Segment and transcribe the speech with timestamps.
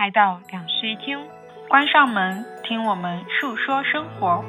[0.00, 1.18] 来到两室一厅，
[1.68, 4.42] 关上门，听我们述说生活。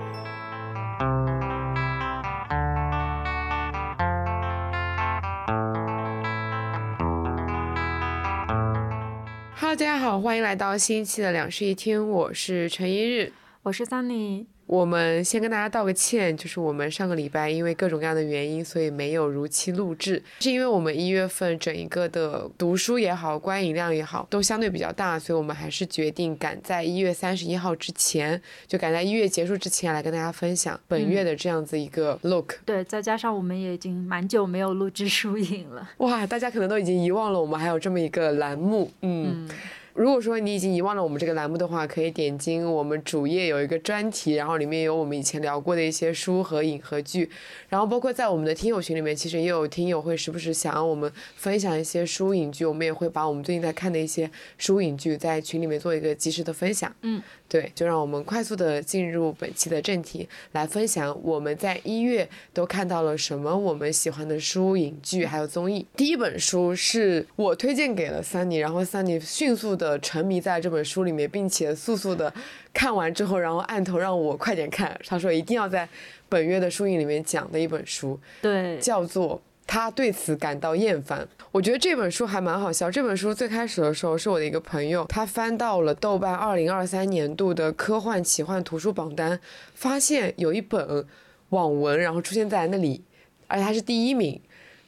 [9.59, 13.33] Hello，大家好，欢迎来到新一期的两室一厅，我是陈一日，
[13.63, 14.50] 我是 Sunny。
[14.71, 20.23] 我们先跟大家道个歉，就是我们上个礼拜因为各种各样的原因，所以没有如期录制。
[20.39, 32.53] 是因为我们一月份整一个的读书也好，观影量也好，都相对比较大，所以我们还是决定赶在一月三十一号之前，就赶在一月结束之前来跟大家分享本月的这样子一个 look。
[32.65, 35.89] 对，再加上我们也已经蛮久没有录制书影了。
[35.97, 38.89] 哇，大家可能都已经遗忘了我们还有这么一个栏目。
[39.01, 39.49] 嗯。
[39.93, 47.29] 如果说你已经遗忘了我们这个栏目的话，可以点进我们主页有一个专题，然后里面有我们以前聊过的一些书和影和剧，
[47.69, 56.93] 然后包括在我们的听友群里面，其实也有听友会时不时想要我们分享一些书影剧，我们也会把我们最近在看的一些书影剧在群里面做一个及时的分享。
[57.01, 57.21] 嗯。
[57.51, 65.85] 对，就让我们快速的进入本期的正题，来分享我们在一月都看到了什么我们喜欢的书、影剧还有综艺。
[65.97, 72.31] 第一本书是我推荐给了 Sunny，然后 Sunny 迅速的沉迷在这本书里面，并且速速的
[72.71, 74.95] 看完之后，然后按头让我快点看。
[75.07, 75.89] 他说一定要在
[76.29, 79.41] 本月的书影里面讲的一本书，对，叫做。
[79.67, 81.25] 他对此感到厌烦。
[81.49, 82.91] 我觉得这本书还蛮好笑。
[82.91, 89.39] 这本书最开始的时候是我的一个朋友，他翻到了豆瓣二零二三年度的科幻奇幻图书榜单，
[89.73, 91.05] 发现有一本
[91.49, 93.01] 网文，然后出现在那里，
[93.47, 94.41] 而且他是第一名，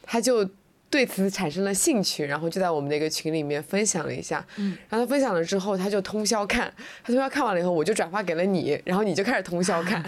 [0.04, 0.50] 他就。
[0.94, 4.46] 对此产生了兴趣，然后就在我们的一个群里面分享了一下。
[4.58, 6.72] 嗯，然后他分享了之后，他就通宵看。
[7.04, 10.04] 他通宵看完了以后，我就转发给了你，然后你就开始通宵看。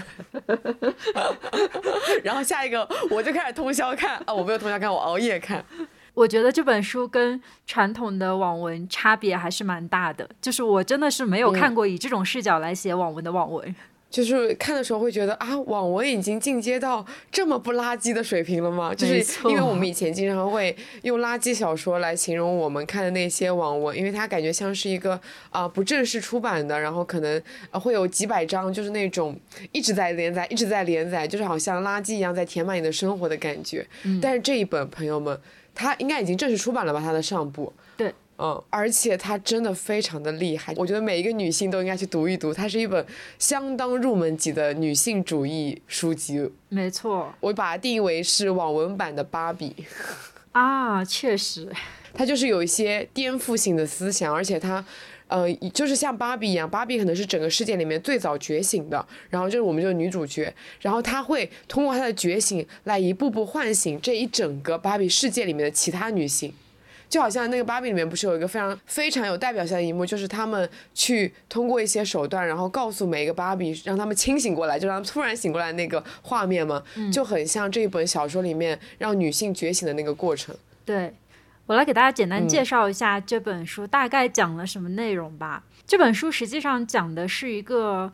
[2.23, 4.31] 然后下一个我就开始通宵看啊！
[4.31, 5.65] 我没有通宵看，我熬夜看。
[6.13, 13.75] 我觉得这本书跟传统的网文差别还是蛮大的，就是我真的是没有看过以这种视角来写网文的网文。
[14.15, 18.95] 就是看的时候会觉得啊，网文已经进阶到这么不垃圾的水平了吗？
[18.95, 29.37] 就是因为我们以前经常会用垃圾小说来形容我们看的那些网文，因为它感觉像是一个啊不正式出版的，然后可能会有几百章，就是那种
[29.73, 33.85] 一直在连载，一直在连载，就是好像垃圾一样在填满你的生活的感觉。
[34.21, 35.37] 但是这一本朋友们，
[35.73, 37.01] 它应该已经正式出版了吧？
[37.01, 37.73] 它的上部。
[37.97, 38.13] 对。
[38.37, 42.53] 嗯，而且它真的非常的厉害，我觉得每一个女性都应该去读一读。
[42.53, 43.05] 它是一本
[43.39, 46.51] 相当入门级的女性主义书籍。
[46.67, 49.73] 没错，我把它定义为是网文版的芭比。
[50.51, 51.71] 啊，确实，
[52.13, 54.83] 它就是有一些颠覆性的思想，而且它，
[55.27, 59.05] 呃，就是像芭比一样，芭比可能是整个世界里面最早觉醒的。
[59.29, 66.53] 然后就是我们就是女主角，然后她会通过她的觉醒来一步步唤醒这一整个芭比世界里面的其他女性。
[67.15, 76.83] 就好像那个芭比里面不是有一个非常非常有代表性的一幕，就是他们去通过一些手段，然后告诉每一个芭比，让他们清醒过来，就让他们突然醒过来那个画面嘛，
[77.13, 80.53] 就很像这一本小说里面让女性觉醒的那个过程。
[80.83, 81.13] 对，
[81.67, 85.63] 我来给大家简单介绍一下这本书大概讲了什么内容吧。
[85.87, 88.11] 这本书实际上讲的是一个。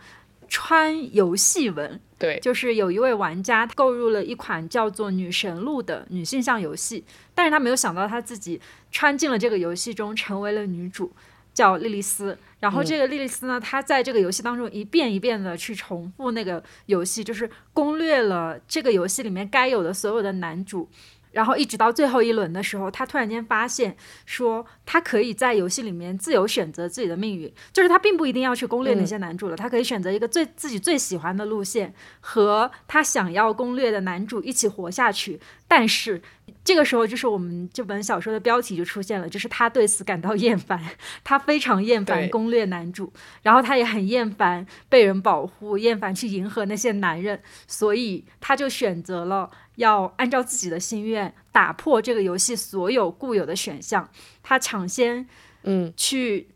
[0.54, 8.62] 穿游戏文，对，就是有一位玩家购入了一款叫做《女神录》的女性向游戏，但是他没有想到他自己
[8.92, 11.12] 穿进了这个游戏中，成为了女主，
[11.52, 12.38] 叫莉莉丝。
[12.60, 20.88] 然后这个莉莉丝呢，她在这个游戏当中一遍一遍的去重复那个游戏，就是攻略了这个游戏里面该有的所有的男主。
[21.32, 35.40] 然后一直到最后一轮的时候，他突然间发现，说他可以在游戏里面自由选择自己的命运，就是他并不一定要去攻略那些男主了，他可以选择一个最自己最喜欢的路线，和他想要攻略的男主一起活下去。
[35.74, 36.22] 但是
[36.66, 40.78] 这个时候，就是我们这本小说的标题就出现了，就是他对此感到厌烦，
[41.24, 49.50] 他非常厌烦攻略男主，然后他也很厌烦被人保护，厌烦去迎合那些男人，所以他就选择了。
[49.78, 54.10] 要按照自己的心愿打破这个游戏所有固有的选项，
[54.44, 55.26] 他抢先，
[55.64, 56.50] 嗯，去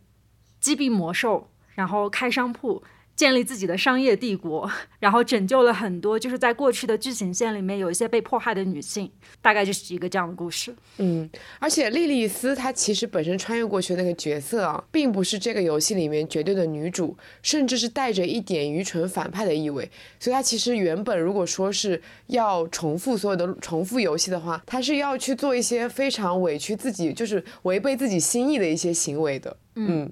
[0.60, 2.84] 击毙魔兽，然后开商铺。
[3.16, 4.70] 建立自己的商业帝国，
[5.00, 9.10] 然后拯救了很多就是在过去的剧情线里面有一些被迫害的女性，
[9.42, 10.76] 大概就是一个这样的故事。
[10.98, 11.30] 嗯，
[11.60, 19.90] 而且莉莉丝她其实本身穿越过去的那个角色啊，并不是这个游戏里面绝对的女主，甚至是带着一点愚蠢反派的意味。
[20.20, 29.56] 所以她其实原本如果说是要重复所有的重复游戏的话，她是要去做一些非常委屈自己，就是违背自己心意的一些行为的。
[29.76, 30.10] 嗯，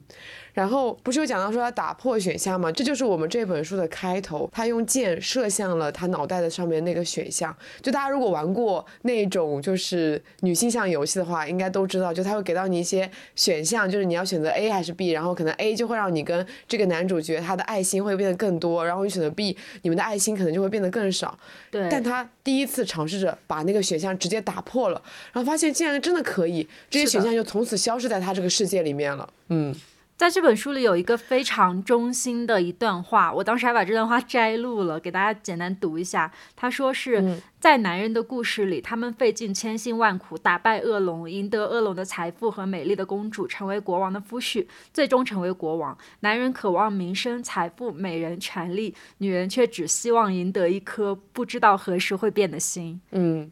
[0.54, 2.72] 然后不是有讲到说他打破选项吗？
[2.72, 7.56] 这就是我们这本书的开头，他用箭射向了他脑袋的上面那个选项。
[7.82, 21.40] 就大家如果玩过那种就是女性向游戏的话，应该都知道，就他会给到你一些选项，就是你要选择 A 还是 B，然后可能 A 就会让你跟这个男主角他的爱心会变得更多，然后你选择 B，你们的爱心可能就会变得更少。
[21.72, 25.02] 对，但他第一次尝试着把那个选项直接打破了，
[25.32, 29.28] 然后发现竟然真的可以，这些选项就从此消失在他这个世界里面了。
[29.54, 29.76] 嗯。
[30.16, 36.32] 在这本书里有一个非常中心的一段话，我当时还把这段话摘录了，给大家简单读一下。
[36.56, 45.98] 他说是、嗯在男人的故事里，他们费尽千辛万苦打败恶龙，赢得恶龙的财富和美丽的公主，成为国王的夫婿，最终成为国王。
[46.20, 53.00] 男人渴望名声、财富、美人、权利，女人却只希望赢得一颗不知道何时会变的心。
[53.12, 53.50] 嗯，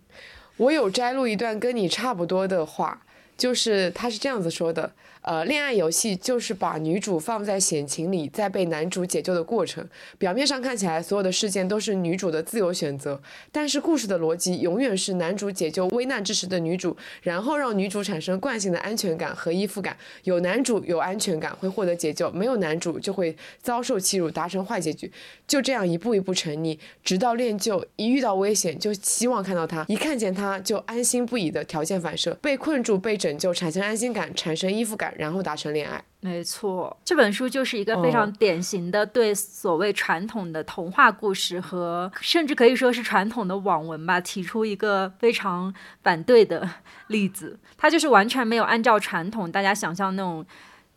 [0.58, 3.02] 我有摘录一段跟你差不多的话，
[3.38, 9.88] 就是他是这样子说的：，呃，恋爱游戏就是把女主放在险情里，再被男主解救的过程。
[10.18, 13.22] 表面上看起来，所有的事件都是女主的自由选择，
[13.52, 19.96] 但是故事的逻辑永远是男主解救危难之时的女主，然后让女主产生惯性的安全感和依附感。
[20.24, 25.12] 有男主有安全感会获得解救，没有男主就会遭受欺辱，达成坏结局。
[25.48, 36.04] 就这样一步一步沉溺，直到练就，一遇到危险就希望看到他，一看见他就安心不已的条件反射，被困住、被拯救，产生安心感，产生依附感，然后达成恋爱。
[36.20, 45.74] 没错，这本书就是一个非常哦典型的对所谓传统的童话故事和甚至可以说是传统的网文吧，提出一个非常
[46.04, 46.70] 反对的
[47.08, 47.60] 例子。
[47.78, 50.46] 它就是完全没有按照传统大家想象那种。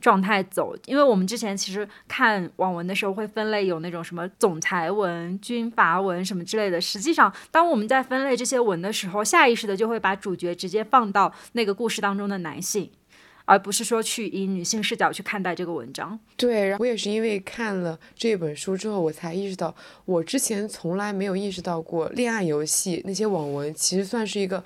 [0.01, 6.79] 状态走，因为我们之前其实看网文的时候会分类有那种什么总裁文、军阀文什么之类的。
[6.79, 12.91] 实际上，当我们在分类这些文的时候，下意识的就会把主角直接放到那个故事当中的男性。
[13.45, 16.19] 而不是说去以女性视角去看待这个文章。
[16.37, 19.75] 对，然后我也是因为看了这本书之后，我才意识到，
[20.05, 24.63] 我之前从来没有意识到过，恋爱游戏那些网文其实算是一个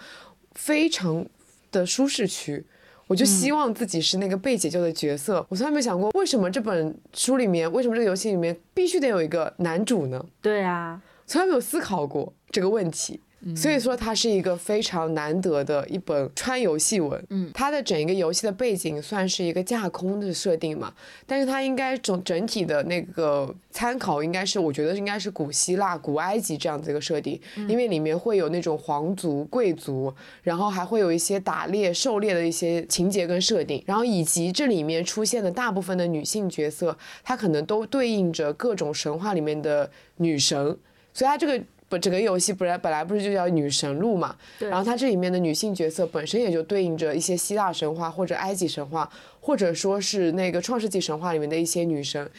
[0.55, 1.27] 非常
[1.71, 2.65] 的舒适区。
[3.07, 5.45] 我就希望自己是那个被解救的角色。
[5.49, 10.23] 我从来没想过，为什么这本书里面，为什么这个游戏里面必须得有一个男主呢？
[10.43, 13.19] 对啊，从来没有思考过这个问题。
[13.55, 17.25] 所以说，它是一个非常难得的一本穿游戏文。
[17.31, 20.93] 嗯，它的整一个游戏的背景算是一个架空的设定嘛，
[21.25, 30.13] 但是它应该整整体的那个参考应该是，我觉得应该是古希腊、古埃及这样子一个设定，因为里面会有那种皇族、贵族，
[30.43, 40.77] 然后还会有一些打猎、狩猎的一些情节跟设定，然后以及这里面出现的大部分的女性角色，它可能都对应着各种神话里面的女神，
[41.15, 41.63] 所以它这个。
[41.89, 52.31] 不，整个游戏本来本来不是就叫女神路嘛，然后它这里面的女性角色本身也就对应着一些希腊神话或者埃及神话，或者说是那个创世纪神话里面的一些女神。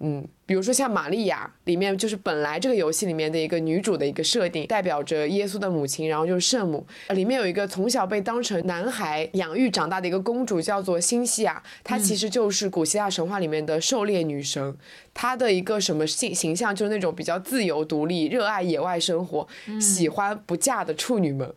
[0.00, 6.84] 嗯，比如说像玛利亚，里面就是本来这个游戏里面的一个女主的一个设定，代表着耶稣的母亲，然后就是圣母。
[7.10, 14.76] 里面有一个从小被当成男孩养育长大的一个公主，叫做辛西娅，她其实就是古希腊神话里面的狩猎女神。
[15.14, 19.46] 她的一个什么形形象，就是那种比较自由独立、热爱野外生活、
[19.80, 21.54] 喜欢不嫁的处女们。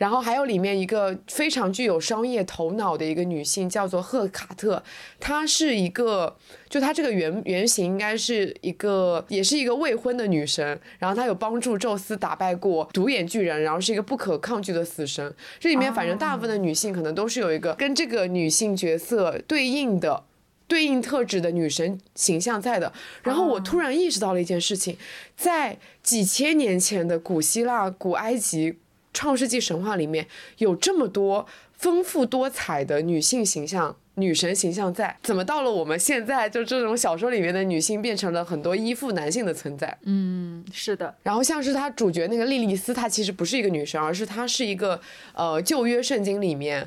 [0.00, 4.82] 然后还有里面一个非常具有商业头脑的一个女性，叫做赫卡特，
[5.20, 6.34] 她是一个，
[6.70, 15.34] 就她这个原原型应该是一个，也是一个未婚的女神，然后她有帮助宙斯打败过独眼巨人，然后是一个不可抗拒的死神。
[15.58, 20.24] 这里面反正大部分的女性可能都是有一个跟这个女性角色对应的。
[20.66, 22.92] 对应特质的女神形象在的，
[23.24, 24.96] 然后我突然意识到了一件事情，
[25.36, 28.78] 在几千年前的古希腊、古埃及、
[29.12, 30.26] 创世纪神话里面，
[30.58, 39.98] 有这么多丰富多彩的女性形象、女神形象在，怎么到了我们现在，就这种小说里面的女性变成了很多依附男性的存在？
[40.04, 45.00] 嗯，是的，然后像是他主角那个莉莉丝，她其实不是一个女神，而是她是一个
[45.34, 46.86] 呃旧约圣经里面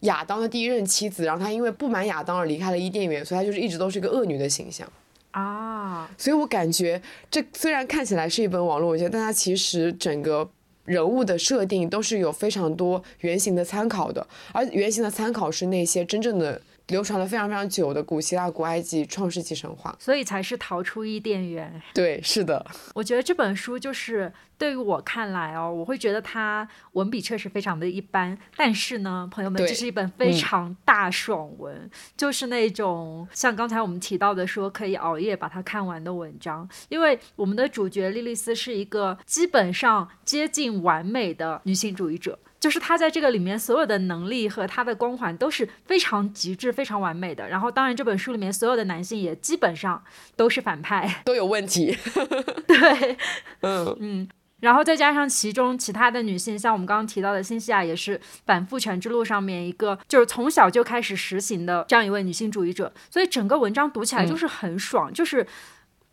[0.00, 4.90] 亚当的第一任妻子，然后她因为不满亚当而离开了伊甸园，所以她就是一直都是一个恶女的形象。
[5.32, 7.00] 啊，所以我感觉
[7.30, 10.50] 这虽然看起来是一本网络文学，但它其实整个
[10.84, 19.94] 人物的设定都是有非常多原型的参考的，而原型的参考是那些真正的流传了非常非常久的古希腊、古埃及、创世纪神话。
[19.98, 21.82] 所以才是逃出伊甸园。
[21.94, 36.68] 对，是的，我觉得这本书就是对于我看来哦，我会觉得它文笔确实非常的一般，但是呢，朋友们，这是一本非常大爽文，就是那种像刚才我们提到的说可以熬夜把它看完的文章。
[36.88, 42.38] 因为我们的主角莉莉丝是一个基本上接近完美的女性主义者。
[42.62, 47.48] 就是他在这个里面所有的能力和他的光环都是非常极致、非常完美的。
[47.48, 50.00] 然后，当然这本书里面所有的男性也基本上
[50.36, 51.98] 都是反派， 都有问题。
[52.68, 53.18] 对，
[53.62, 54.28] 嗯嗯。
[54.60, 65.44] 然后再加上其中其他的女性，像我们刚刚提到的辛西娅，也是反父权之路上面一个就是从小就开始实行的这样一位女性主义者，所以整个文章读起来就是很爽，就是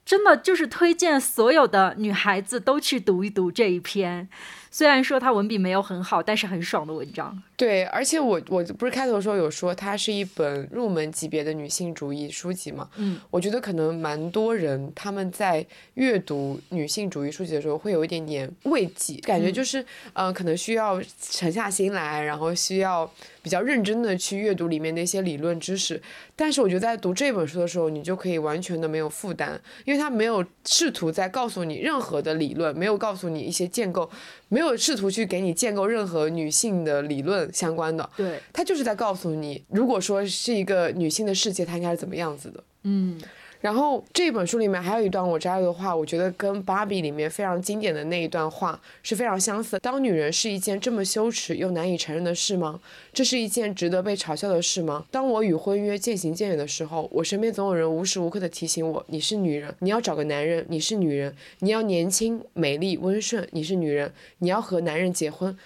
[0.03, 4.27] 真的就是推荐所有的女孩子都去读一读这一篇。
[4.71, 7.41] 虽然说它文笔没有很好，但是很爽的文章。
[7.57, 12.89] 对，而且我我不是开头的时候有说它是一本入门级别的女性主义书籍嘛？
[12.95, 19.83] 嗯，我觉得可能蛮多人他们在阅读女性主义书籍的时候会有一点点畏惧，感觉就是，
[20.13, 23.09] 嗯，可能需要沉下心来，然后需要
[23.41, 26.01] 比较认真的去阅读里面的一些理论知识。
[26.37, 34.09] 但是我觉得在读这本书的时候，你就可以完全的没有负担，因为它没有试图在告诉你任何的理论，没有告诉你一些建构。
[34.47, 43.19] 没有试图去给你建构任何女性的理论相关的，对，他就是在告诉你，如果说是一个女性的世界，它应该是怎么样子的，嗯。
[43.61, 49.77] 然后这本书里面还有一段我摘了的话，我觉得跟《芭比》里面非常经典的那一段话是非常相似。
[49.79, 52.79] 当女人是一件这么羞耻又难以承认的事吗？
[53.11, 55.05] 这是一件值得被嘲笑的事吗？
[55.11, 65.57] 当我与婚约渐行渐远的时候，我身边总有人无时无刻的提醒我：你是女人，你要找个男人；你是女人，你要年轻、美丽、温顺；你是女人，你要和男人结婚。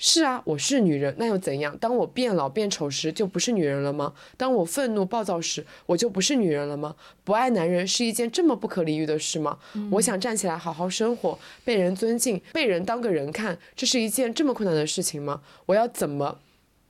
[0.00, 1.76] 是啊，我是女人，那又怎样？
[1.78, 4.14] 当我变老变丑时，就不是女人了吗？
[4.36, 6.94] 当我愤怒暴躁时，我就不是女人了吗？
[7.24, 9.58] 不爱男人是一件这么不可理喻的事吗？
[9.90, 15.40] 我想站起来好好生活，被人尊敬，被人当个人看，这是一件这么困难的事情吗？
[15.66, 16.38] 我要怎么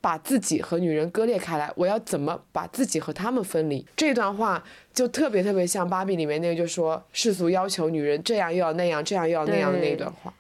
[0.02, 1.72] 把自己和女人割裂开来？
[1.76, 3.86] 我要怎么把自己和他们分离？
[3.96, 4.62] 这段话
[4.92, 10.30] 就特别特别像《芭比》里面那个，就说世俗要求女人这样又要那样，这样又要那样的那一段话。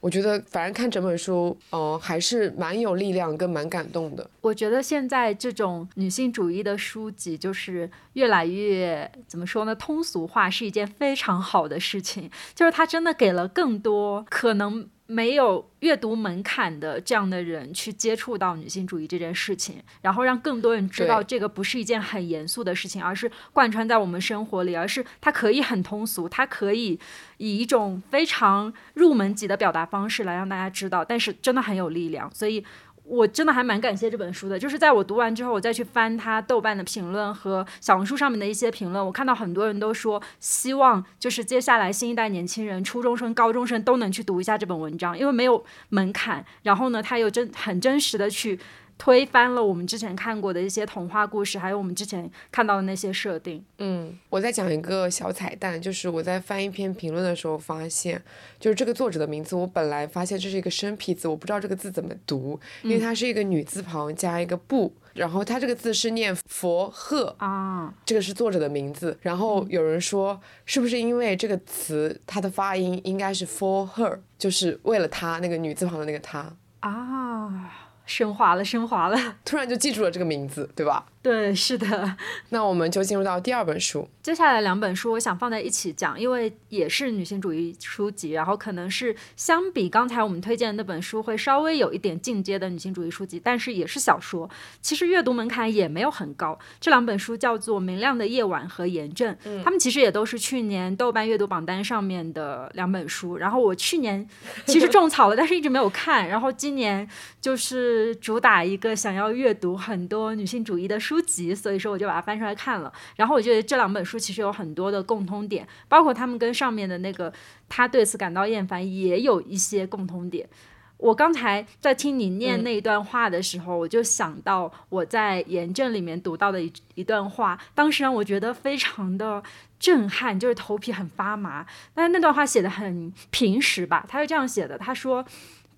[0.00, 4.28] 我觉得，反正看整本书，嗯，还是蛮有力量跟蛮感动的。
[4.40, 9.74] 我觉得现在这种女性主义的书籍，就是越来越怎么说呢？
[9.74, 14.88] 通俗化是一件非常好的事情，就是它真的给了更多可能。
[15.10, 27.00] 没有阅读门槛的这样的人去接触到女性主义这件事情，然后让更多人知道这个不是一件很严肃的事情，而是贯穿在我们生活里，而是它可以很通俗，它可以
[27.38, 32.62] 以一种非常入门级的表达方式来让大家知道，但是真的很有力量，所以。
[33.08, 48.58] 我真的还蛮感谢这本书的，就是在我读完之后，我再去翻它豆瓣的评论和小红书上面的一些评论，我看到很多人都说希望就是接下来新一代年轻人、初中生、高中生都能去读一下这本文章，因为没有门槛，然后呢，他又真很真实的去。
[48.98, 53.64] 推翻了我们之前看过的一些童话故事，还有我们之前看到的那些设定。
[53.78, 58.20] 嗯，我在讲一个小彩蛋，就是我在翻一篇评论的时候发现，
[58.58, 69.16] 就是这个作者的名字，我本来发现这是一个生僻字，我不知道这个字怎么读，因为它是一个女字旁加一个不，然后它这个字是念佛鹤啊，这个是作者的名字。
[69.22, 77.84] 然后有人说，是不是因为这个词它的发音应该是 for her，就是为了她那个女字旁的那个她啊。
[78.08, 81.04] 升华了，升华了，突然就记住了这个名字，对吧？
[81.28, 82.16] 对，是的。
[82.48, 84.08] 那我们就进入到第二本书。
[84.22, 94.48] 接下来两本书，我想放在一起讲，因为也是女性主义书籍，然后可能是相比刚才我们推荐的那本书，会稍微有一点进阶的女性主义书籍，但是也是小说。
[94.80, 96.58] 其实阅读门槛也没有很高。
[96.80, 103.36] 这两本书叫做《明亮的夜晚》和《炎症》，他们其实也都是去年豆瓣阅读榜单上面的两本书。
[103.36, 104.26] 然后我去年
[104.64, 106.26] 其实种草了，但是一直没有看。
[106.26, 107.06] 然后今年
[107.38, 111.17] 就是主打一个想要阅读很多女性主义的书。
[111.18, 112.92] 书籍，所以说我就把它翻出来看了。
[113.16, 117.32] 然后我觉得这两本书其实有很多的共通点，包括他们跟上面的那个
[117.68, 120.48] 他对此感到厌烦也有一些共通点。
[120.96, 129.42] 我刚才在听你念那一段话的时候，我就想到我在炎症里面读到的一一段话，当时让我觉得非常的
[129.80, 131.66] 震撼，就是头皮很发麻。
[131.94, 134.04] 但是那段话写的很平实吧？
[134.08, 135.24] 他是这样写的，他说。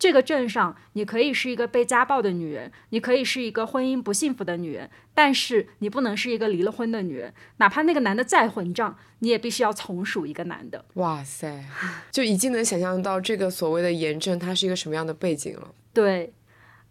[0.00, 7.34] 这个镇上，你可以是一个被家暴的女人，你可以是一个婚姻不幸福的女人，但是你不能是一个离了婚的女人。
[7.58, 10.86] 哪怕那个男的再混账，你也必须要从属一个男的。
[10.94, 11.62] 哇塞，
[12.10, 15.74] 就已经能想象到这个所谓的炎症，它是一个什么样的背景了。
[15.92, 16.32] 对，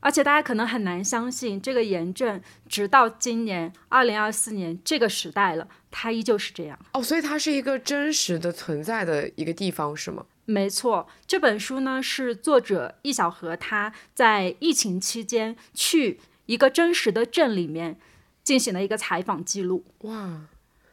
[0.01, 6.77] 而且大家可能很难相信，这个炎症直到今年二零二四年这个时代了，它依旧是这样。
[6.93, 10.23] 哦，所以它是一个真实的存在的一个地方，是吗？
[10.49, 17.99] 没错，这本书呢是作者易小荷他在疫情期间去一个真实的镇里面
[18.43, 19.85] 进行了一个采访记录。
[19.99, 20.47] 哇，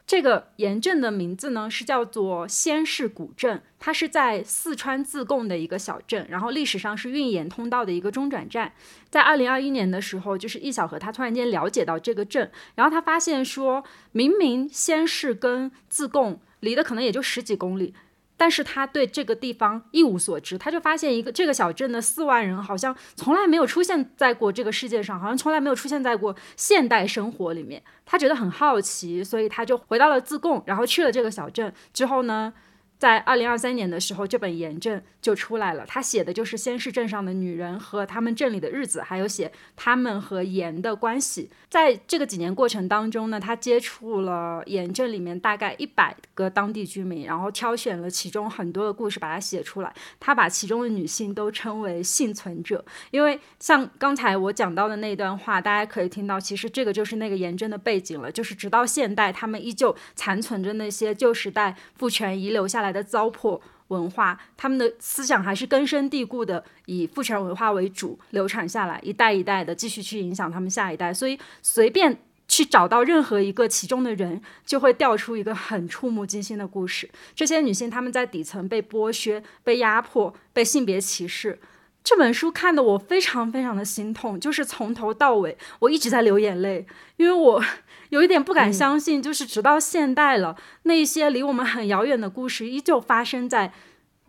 [0.05, 8.71] 这个盐镇的名字呢是叫做仙市古镇，它是在四川自贡的一个小镇，然后历史上是运盐通道的一个中转站。
[9.09, 17.95] 在二零二一年的时候，就是易小河他突然间了解到这个镇，然后他发现说，明明仙市跟自贡离的可能也就十几公里。
[18.37, 27.83] 但是他对这个地方一无所知，他就发现一个这个小镇的四万人好像从来没有出现在过这个世界上，好像从来没有出现在过现代生活里面。
[28.05, 31.73] 他觉得很好奇，所以他就回到了自贡，然后去了这个小镇。
[31.91, 32.53] 之后呢？
[32.97, 35.85] 在二零二三年的时候，这本《盐镇》就出来了。
[35.85, 41.49] 他写的就是先市镇上的女人和他们镇里的日子，还有写他们和盐的关系。
[41.69, 49.93] 在这个几年过程当中呢，他接触了盐镇里面大概一百个当地居民，然后挑选了其中很多的故事把它写出来。
[50.19, 58.31] 他把其中的女性都称为幸存者，因为像刚才我讲到的那段话，大家可以听到，其实这个就是那个盐镇的背景了。
[58.31, 62.86] 就是直到现代，他们依旧残存着那些旧时代父权遗留下来。
[62.87, 71.13] 来的糟粕文化，他们的思想还是根深蒂固的，以父权文化为主流传下来，一代一代的继续去影响他们下一代。
[71.13, 72.17] 所以随便
[72.47, 77.09] 去找到任何一个其中的人，就会调出一个很触目惊心的故事。
[77.35, 81.59] 这些女性她们在底层被剥削、被压迫、被性别歧视。
[82.07, 86.87] 这本书看得我非常非常的心痛，就是从头到尾我一直在流眼泪，
[87.17, 87.61] 因为我
[88.11, 93.73] 有一点不敢相信，就是直到现代了，那些离我们很遥远的故事依旧发生在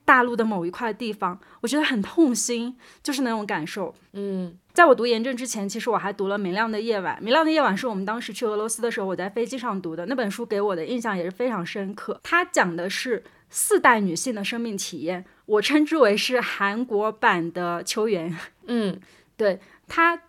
[0.05, 3.95] 大陆的某一块地方，我觉得很痛心，就是那种感受。
[4.13, 12.19] 嗯，在我读研证之前，其实我还读了《明亮的夜晚》，《明亮的夜晚》是我们当时去俄罗斯的时候，我在飞机上读的那本书，给我的印象也是非常深刻。
[12.25, 15.25] 它讲的是四代女性的生命体验。
[15.47, 18.37] 我称之为是韩国版的秋园，
[18.67, 19.01] 嗯，
[19.37, 20.21] 对，它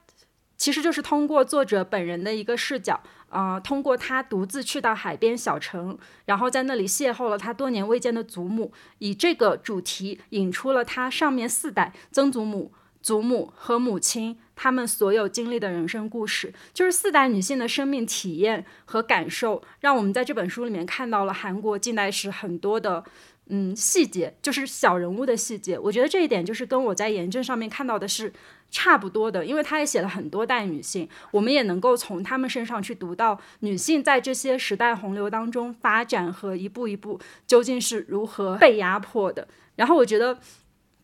[0.55, 23.03] 其实就是通过作者本人的一个视角，呃，通过他独自去到海边小城，然后在那里邂逅了他多年未见的祖母，以这个主题引出了他上面四代曾祖母、祖母和母亲他们所有经历的人生故事，就是四代女性的生命体验和感受，让我们在这本书里面看到了韩国近代史很多的。
[23.51, 28.31] 嗯，细节就是小人物的细节，我觉得这一点就是跟我在研证上面看到的是
[28.69, 39.47] 差不多的，因为他也写了很多代女性，我们也能够从他们身上去读到女性在这些时代洪流当中发展和一步一步究竟是如何被压迫的。
[39.77, 40.37] 然后我觉得。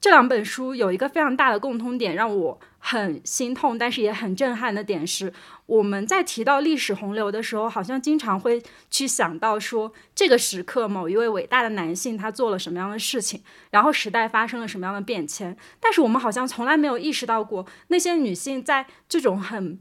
[0.05, 5.33] 这两本书有一个非常大的共通点，让我很心痛，但是也很震撼的点是，
[5.65, 13.41] 我们在提到历史洪流的时候，好像经常会去想到说，这个时刻某一位伟大的男性他做了什么样的事情，
[13.71, 19.79] 然后时代发生了什么样的变迁，但是我们好像从来没有意识到过，那些女性在这种很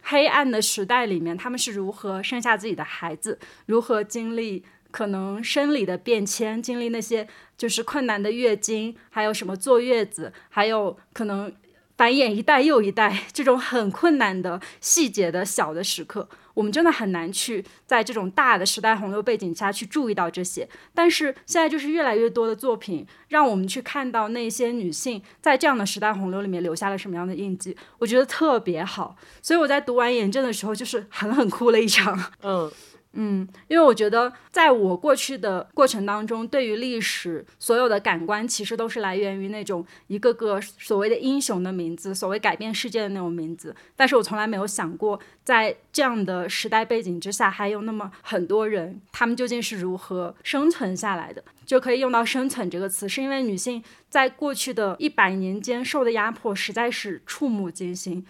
[0.00, 4.64] 黑暗的时代里面，她们是如何生下自己的孩子，如何经历。
[4.90, 11.52] 可能生理的变迁，经历那些就是困难的月经，还有什么坐月子，还有可能
[11.96, 20.68] 繁衍一代又一代 这种很困难的细节的小的时刻，我们真的很难去在这种大的时代洪流背景下去注意到这些。
[20.94, 29.16] 但是现在就是越来越多的作品，让我们去看到那些女性在这样的时代洪流里面留下了什么样的印记，我觉得特别好。
[29.42, 32.32] 所以我在读完炎症的时候，就是狠狠哭了一场。
[32.42, 32.70] 嗯。
[33.14, 43.74] 嗯，因为我觉得，在我过去的过程当中，对于历史所有的感官，其实都是来源于那种一个个所谓的英雄的名字，所谓改变世界的那种名字。
[43.96, 51.42] 但是我从来没有想过，在这样的时代背景之下，还有那么很多人，他们究竟是如何生存下来的？
[51.64, 58.24] 就可以用到“生存”这个词，是因为女性在过去的一百年间受的压迫实在是触目惊心。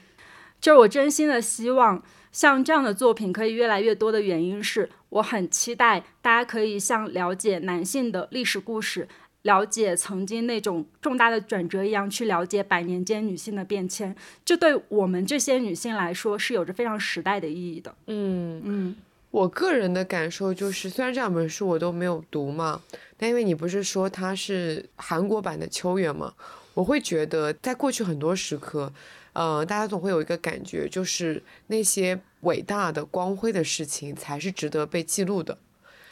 [0.60, 2.02] 就是我真心的希望。
[2.32, 9.08] 像这样的作品可以越来越多的原因是我很期待大家可以像了解男性的历史故事，
[9.42, 14.14] 了解曾经那种重大的转折一样去了解百年间女性的变迁。
[14.44, 17.94] 这对我们这些女性来说是有着非常时代的意义的。
[18.06, 18.96] 嗯嗯，
[19.30, 22.82] 我个人的感受就是，虽然这两本书我都没有读嘛，
[23.16, 26.34] 但因为你不是说它是韩国版的秋园嘛，
[26.74, 28.92] 我会觉得在过去很多时刻。
[29.38, 35.56] 呃，大家总会有一个感觉，就是那些伟大的、光辉的事情才是值得被记录的。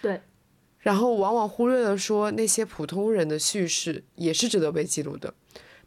[0.00, 0.20] 对。
[0.78, 5.34] 然后往往忽略了说那些普通人的叙事也是值得被记录的。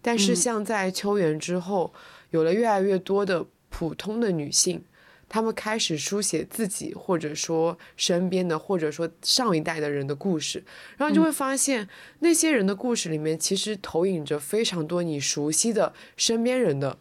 [0.02, 1.94] 但是像在秋园之后，
[2.32, 4.84] 有了越来越多的普通的女性，
[5.30, 10.62] 她们开始书写自己，或者说身边的，或者说上一代的人的故事，
[10.98, 11.88] 然后就会发现
[12.20, 16.98] 那些人的故事里面，其实投影着非常多你熟悉的身边人的。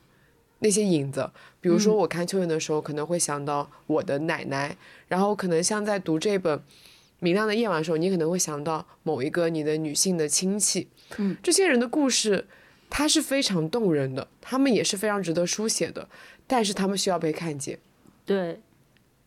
[0.61, 1.31] 那些影子。
[1.61, 4.77] 比如说，我看秋园的时候，可能会想到我的奶奶，
[5.09, 6.59] 然后可能像在读这本
[7.21, 10.89] 《明亮的夜晚》的时候，你可能会想到某一个你的女性的亲戚。
[11.17, 12.47] 嗯，这些人的故事，
[12.89, 16.09] 它是非常动人的，他们也是非常值得书写的，
[16.47, 17.79] 但是他们需要被看见。
[18.25, 18.61] 对，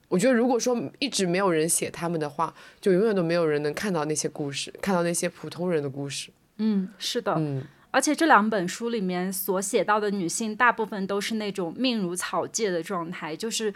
[0.08, 6.30] 我觉得，如果说一直没有人写他们的话，就永远都没有人能看到那些故事，看到那些普通人的故事。
[6.58, 7.34] 嗯，是的。
[7.38, 13.74] 嗯，而且这两本书里面所写到的女性，大部分都是那种命如草芥的状态，就是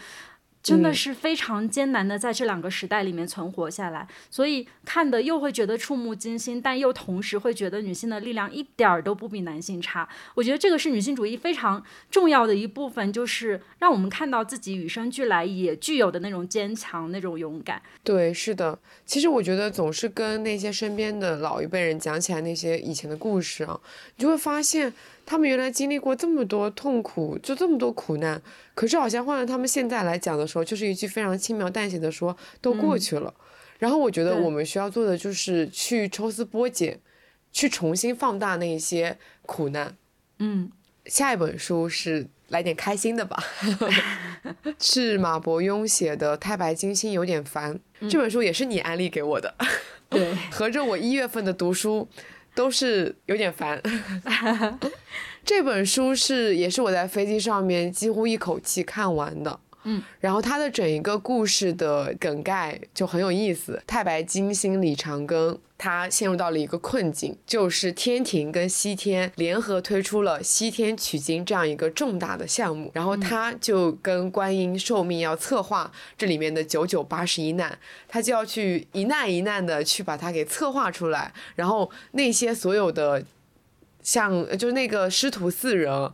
[0.66, 4.08] 真的是非常艰难的在这两个时代里面存活下来。
[4.32, 10.10] 所以看的又会觉得触目惊心，但又同时会觉得女性的力量一点儿都不比男性差。
[10.34, 17.80] 我觉得这个是女性主义非常重要的一部分，就是让我们看到自己与生俱来也具有的那种坚强、那种勇敢。
[18.04, 18.80] 对，是的。
[19.06, 23.80] 其实我觉得总是跟那些身边的老一辈人讲起来那些以前的故事啊，
[24.16, 24.92] 你就会发现
[25.26, 28.40] 他们原来经历过这么多痛苦，就这么多苦难，
[28.74, 33.34] 可是好像换了他们现在来讲的时候，就是一句非常轻描淡写的说都过去了。
[33.80, 37.00] 然后我觉得我们需要做的就是去抽丝剥茧，
[37.52, 39.96] 去重新放大那些苦难。
[40.40, 40.72] 嗯，
[41.06, 43.44] 下一本书是来点开心的吧，
[44.80, 47.80] 是马伯庸写的《太白金星有点烦》。
[48.10, 49.54] 这本书也是你安利给我的，
[50.10, 52.08] 对， 合着我一月份的读书
[52.56, 53.80] 都是有点烦。
[55.46, 59.60] 这本书是也是我在飞机上面几乎一口气看完的。
[59.88, 63.82] 嗯，然后他的整一个故事的梗概就很有意思。
[63.88, 83.24] 太白金星李长庚他陷入到了一个困境，就是天庭跟西天联合推出了西天取经这样一个重大的项目，然后他就跟观音受命要策划这里面的九九八十一难，他就要去一难一难的去把它给策划出来，然后那些所有的
[84.02, 86.12] 像就是那个师徒四人。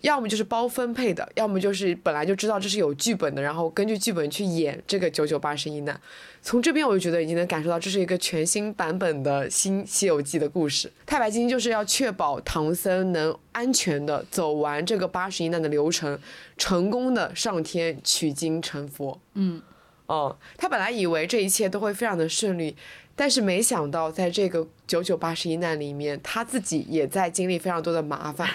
[0.00, 6.00] 要么就是包分配的，要么就是本来就知道这是有剧本的，然后根据剧本去演这个九九八十一难。
[6.42, 10.90] 从这边我就觉得已经能感受到这是一个全新版本的新《西游记》的故事。
[11.04, 16.18] 太白金星就是要确保唐僧能安全的走完这个八十一难的流程，
[16.56, 19.20] 成功的上天取经成佛。
[19.34, 19.60] 嗯，
[20.06, 22.74] 哦，他本来以为这一切都会非常的顺利，
[23.14, 28.48] 但是没想到在这个九九八十一难里面，他自己也在经历非常多的麻烦。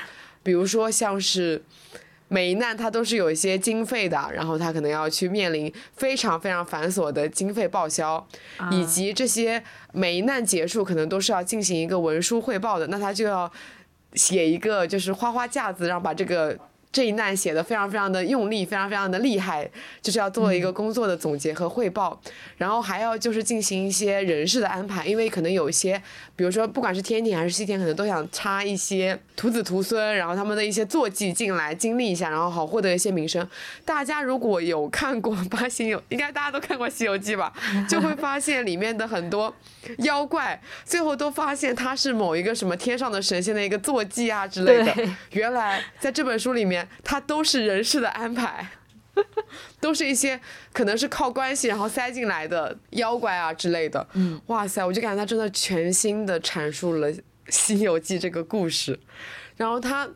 [0.46, 1.62] 比如说像是
[2.28, 8.26] 每一难他都是有一些经费的，然后他可能要去面临非常非常繁琐的经费报销，
[8.72, 13.52] 以及这些每一难结束可能都是要进行一个文书汇报的，那他就要
[14.14, 16.56] 写一个就是花花架子，然后把这个。
[16.96, 19.70] 这一难写的非常非常的用力，非常非常的厉害，
[20.02, 22.18] 就是要做一个工作的总结和汇报，
[22.56, 26.02] 然后还要就是进行一些人事的安排，因为可能有一些，
[26.38, 33.46] 比如说不管是天庭还是西天，可能都想插一些徒子徒孙，然后他们的一些坐骑进来经历一下，然后好获得一些名声。
[33.84, 37.52] 大家如果有看过《八星游》，应该大家都看过《西游记》吧，
[37.90, 39.54] 就会发现里面的很多
[39.98, 44.94] 妖怪，最后都发现他是某一个什么天上的神仙的一个坐骑啊之类的。
[45.32, 48.68] 原来在这本书里面，它都是人事的安排，
[49.80, 50.40] 都是一些
[50.74, 54.06] 可能是靠关系然后塞进来的妖怪啊之类的。
[54.14, 57.12] 嗯，哇塞，我就感觉他真的全新的阐述了
[57.50, 59.00] 《西游记》这个故事，
[59.58, 60.08] 然后他。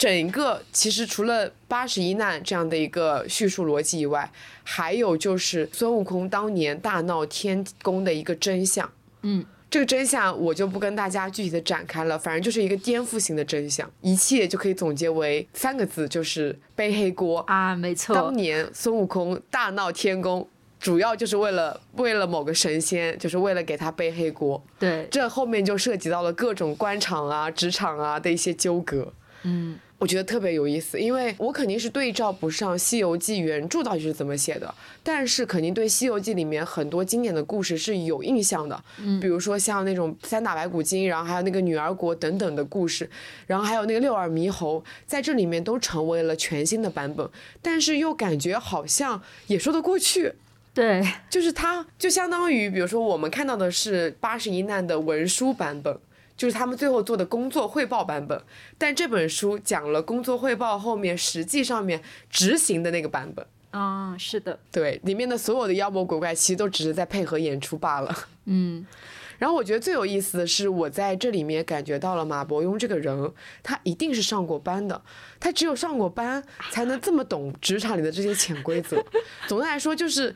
[0.00, 4.32] 整个其实除了八十一难这样的一个叙述逻辑以外，
[4.64, 8.90] 还有就是孙悟空当年大闹天宫的一个真相。
[9.20, 17.38] 嗯，这个真相我就不跟大家具体的展开了，反正就是一个颠覆性的真相，一切就可以总结为三个字，就是背黑锅。
[17.46, 20.48] 啊，没错当，年孙悟空大闹天宫，
[20.80, 24.60] 主要就是为了为了某个神仙，就是为了给他背黑锅。
[24.78, 29.12] 对，这后面就涉及到了各种官场啊、职场啊的一些纠葛。
[29.44, 38.82] 嗯，我觉得特别有意思，因为我肯定是对照不上《西游记》原著到底是怎么写的，但是肯定对《西游记》里面很多经典的故事是有印象的。
[38.98, 43.08] 嗯，比如说像那种三打白骨精，然后还有那个女儿国等等的故事，
[43.46, 47.28] 然后还有那个六耳猕猴，在这里面都成为了全新的版本，
[47.60, 50.32] 但是又感觉好像也说得过去。
[50.72, 55.94] 对，就是它就相当于，比如说我们看到的是八十一难的文书版本，
[56.40, 58.42] 就是他们最后做的工作汇报版本，
[58.78, 63.44] 但这本书讲了工作汇报后面实际上面执行的那个版本。
[63.72, 68.16] 嗯，是的，对，里面的所有的妖魔鬼怪其实都只是在配合演出罢了。
[68.46, 68.86] 嗯，
[69.36, 73.30] 然后我觉得最有意思的是，我在这里面感觉到了马伯庸这个人，
[73.62, 75.02] 他一定是上过班的，
[75.38, 79.04] 他只有上过班才能这么懂职场里的这些潜规则。
[79.46, 80.34] 总的来说，就是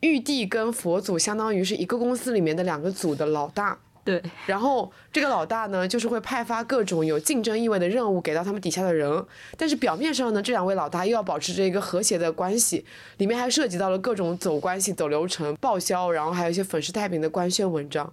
[0.00, 3.78] 玉帝跟佛祖相当于是一个公司里面的两个组的老大。
[4.04, 9.24] 对，然后这个老大呢，就是会派发各种有竞争意味的任务给到他们底下的人，
[9.56, 12.84] 但是表面上呢，这两位老大又要保持着一个和谐的关系，
[13.18, 18.12] 里面还涉及到了各种走关系、走流程、报销，然后还有一些粉饰太平的官宣文章，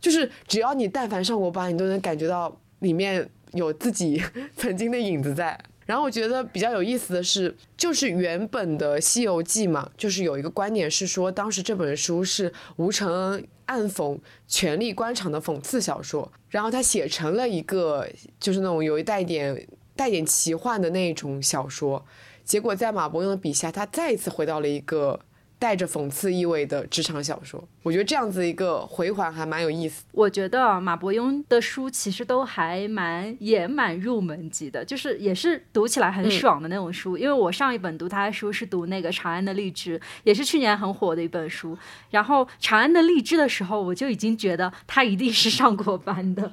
[0.00, 4.22] 就是只要你但凡上过班，你都能感觉到里面有自己
[4.56, 5.58] 曾经的影子在。
[5.88, 18.06] 然后我觉得比较有意思的是，就是原本的《西游记》嘛，就是有一个观点是说，当时这本书是吴承恩暗讽权力官场的讽刺小说，然后他写成了一个
[18.38, 22.04] 就是那种有一带点带点奇幻的那种小说，
[22.44, 25.18] 结果在马伯庸的笔下，他再一次回到了一个。
[25.60, 30.04] 带着讽刺意味的职场小说，我觉得这样子一个回环还蛮有意思。
[30.12, 37.16] 我觉得马伯庸的书其实都还蛮也蛮入门级的，就是也是读起来很爽的那种书。
[37.16, 41.78] 因为我上一本读他的书是读那个《长安的荔枝》，也是去年很火的一本书。
[42.10, 46.52] 然后《长安的荔枝》的时候，我就已经觉得他一定是上过班的，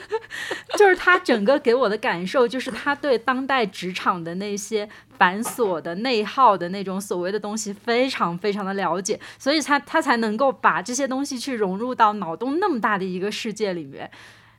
[0.78, 4.88] 就是他整个给我的感受，就是他对当代职场的那些。
[5.18, 14.10] 繁琐的内耗的那种所谓的东西，非常非常的了解，所以他他才能够把这些东西去融入到脑洞那么大的一个世界里面。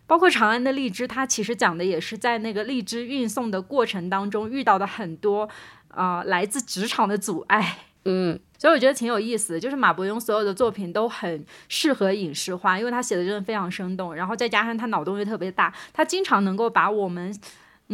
[0.06, 5.50] 包括长安的荔枝，它其实讲的也是在那个荔枝运送的过程当中遇到的很多
[5.88, 7.78] 啊来自职场的阻碍。
[8.06, 17.34] 嗯，所以我觉得挺有意思的，就是马伯庸所有的作品都很适合影视化，因为他写的真的非常生动，然后再加上他脑洞又特别大，他经常能够把我们。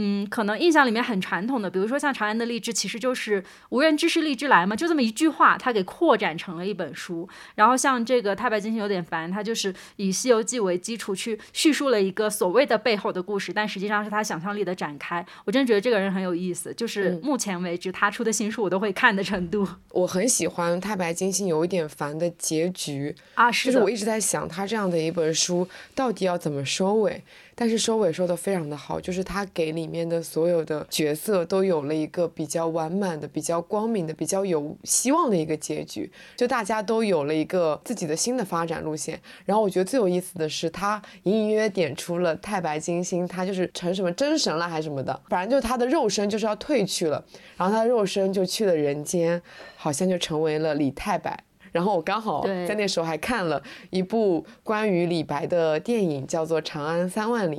[0.02, 7.28] 嗯，可能印象里面很传统的，比如说像《长安的荔枝》，其实就是“无人知是荔枝来”嘛，就这么一句话，它给扩展成了一本书。
[7.56, 15.26] 然后像这个《太白金星有点烦》，它就是以《西游记》为基础去叙述了一个所谓的背后的故事，但实际上是他想象力的展开。
[15.44, 19.68] 我真觉得这个人很有意思，就是目前为止他出的新书我都会看的程度。
[19.92, 27.22] 我很喜欢《太白金星有一点烦》的结局啊，就是我一直在想，他这样的一本书到底要怎么收尾。
[27.62, 39.20] 但是收尾收的非常的好，就是他给里面的所有的角色都有了一个比较完满的、比较光明的、比较有希望的一个结局，就大家都有了一个自己的新的发展路线。
[39.44, 47.26] 然后我觉得最有意思的是，他隐隐约约点出了太白金星，他就是成什么真神了还是什么的，反正就他的肉身就是要退去了，
[47.58, 49.42] 然后他的肉身就去了人间，
[49.76, 51.44] 好像就成为了李太白。
[51.72, 57.58] 然后我刚好在那时候还看了一部关于李白的电影，叫做《长安三万里》，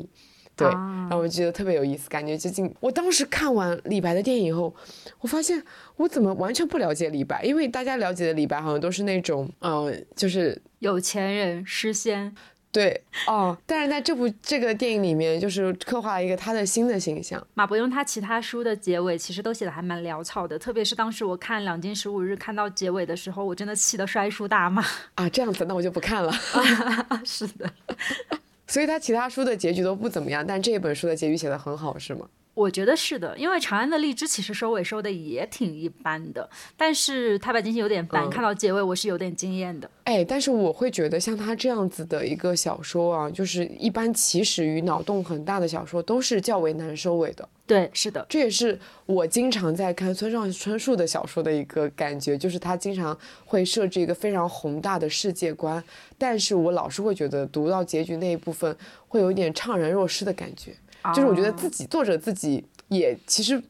[0.57, 4.75] 对，然后我觉得特别有意思，感觉最近我当时看完李白的电影以后，
[5.21, 5.63] 我发现
[5.97, 12.35] 我怎么完全不了解李白，因为大家了解的李白好像都是那种，嗯，就是有钱人诗仙。
[12.73, 17.45] 对哦，但是在这部这个电影里面，就是刻画了一个他的新的形象。
[17.55, 24.85] 马伯庸他其他书的结尾其实都写的还蛮潦草的，特别是当时我看《两京十五日》看到结尾的时候，我真的气得摔书大骂
[25.17, 25.29] 啊！
[25.31, 26.33] 这样子，那我就不看了。
[27.27, 27.69] 是的，
[28.69, 32.29] 所以他其他书的结局都不怎么样，但这一本书的结局写的很好，是吗？
[32.53, 39.91] 我觉得是的，因为长安的荔枝其实收尾收的也挺一般的，但是太白金星有点烦，看到结尾我是有点惊艳的。
[40.05, 47.49] 哎，但是我会觉得像他这样子的一个小说啊，就是一般起始于脑洞很大的小说都是较为难收尾的。
[47.67, 55.83] 对，是的，这也是我经常在看村上春树的小说的一个感觉，就是他经常会设置一个非常宏大的世界观，
[56.19, 60.75] 但是我老是会觉得读到结局那一部分会有一点怅然若失的感觉。
[61.15, 63.63] 就是我觉得自己作者自己也其实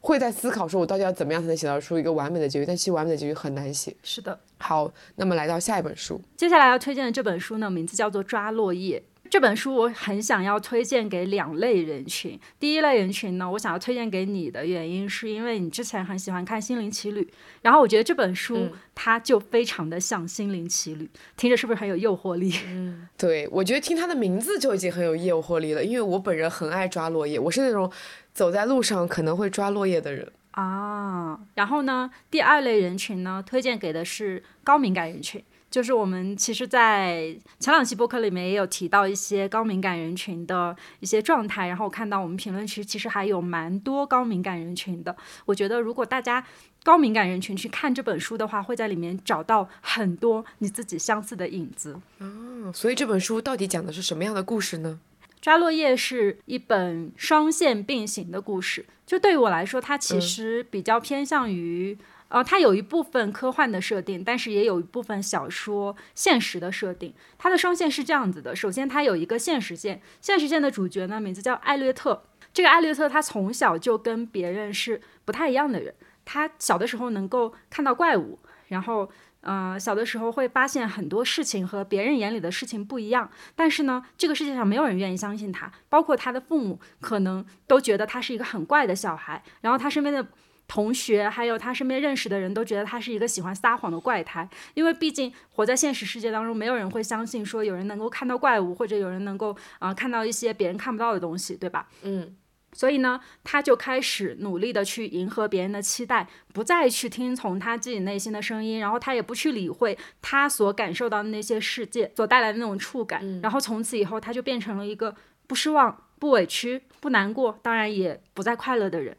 [0.00, 2.66] 会在思考，说我到底要怎么样才能写到出一个完美的结局？
[2.66, 3.94] 但其实完美的结局很难写。
[4.02, 4.38] 是的。
[4.58, 8.98] 好，那么来到下一本书，接下来要推荐的这本书呢，名字叫做《抓落叶》。
[9.28, 12.38] 这本书我很想要推荐给两类人群。
[12.58, 17.22] 第一类人群呢，我想要推荐给你的原因，是因为你之前很喜欢看《心灵奇旅》，
[17.62, 21.04] 然后我觉得这本书它就非常的像《心灵奇旅》，
[21.36, 22.52] 听着是不是很有诱惑力？
[22.66, 27.90] 嗯， 对，我觉得听它的名字就已经很有诱惑力了，因为我本人很爱抓落叶，我是那种
[28.32, 31.40] 走在路上可能会抓落叶的人啊。
[31.54, 35.42] 然后呢，第二类人群呢，推荐给的是高敏感人群。
[35.76, 45.14] 就是我们其实，在前两期播客里面也有提到一些高敏感人群的一些状态，然后我看到我们评论区其实还有蛮多高敏感人群的。
[45.44, 46.42] 我觉得如果大家
[46.82, 52.00] 高敏感人群去看这本书的话，会在里面找到很多你自己相似的影子。
[52.20, 54.98] 哦，所以这本书到底讲的是什么样的故事呢？
[55.42, 61.98] 抓落叶是一本双线并行的故事，就对于我来说，它其实比较偏向于。
[62.28, 67.14] 呃，它有一部分科幻的设定，但是也有一部分小说现实的设定。
[67.38, 72.24] 它的双线是这样子的：首先，它有一个现实线，现实线的主角呢，名字叫艾略特。
[72.52, 75.94] 这个艾略特他从小就跟别人是不太一样的人。
[76.24, 79.10] 他小的时候能够看到怪物，然后。
[79.42, 90.26] 呃，小的时候会发现很多事情和别人眼里的事情不一样，但是呢，这个世界上没有人愿意相信他，包括他的父母可能都觉得他是一个很怪的小孩，然后他身边的
[90.68, 101.88] 同学还有他身边认识的人都觉得他是一个喜欢撒谎的怪胎，因为毕竟活在现实世界当中，没有人会相信说有人能够看到怪物，或者有人能够啊、看到一些别人看不到的东西，对吧？
[102.02, 102.36] 嗯
[102.72, 115.14] 所以呢，他就开始努力的去迎合别人的期待，不再去听从他自己内心的声音，然后他也不去理会他所感受到的那些世界所带来的那种触感，然后从此以后，他就变成了一个
[115.46, 119.16] 不失望、不委屈、不难过，当然也不再快乐的人。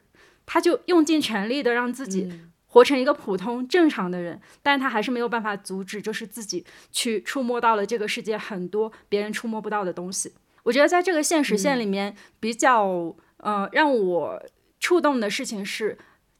[0.47, 2.27] 他就用尽全力的让自己
[2.65, 10.33] 活成一个普通正常的人，但是他还是没有办法阻止，就是自己去触摸到了这个世界很多别人触摸不到的东西。
[10.63, 14.43] 我觉得在这个现实线里面，比较呃让我
[14.79, 15.97] 触动的事情是，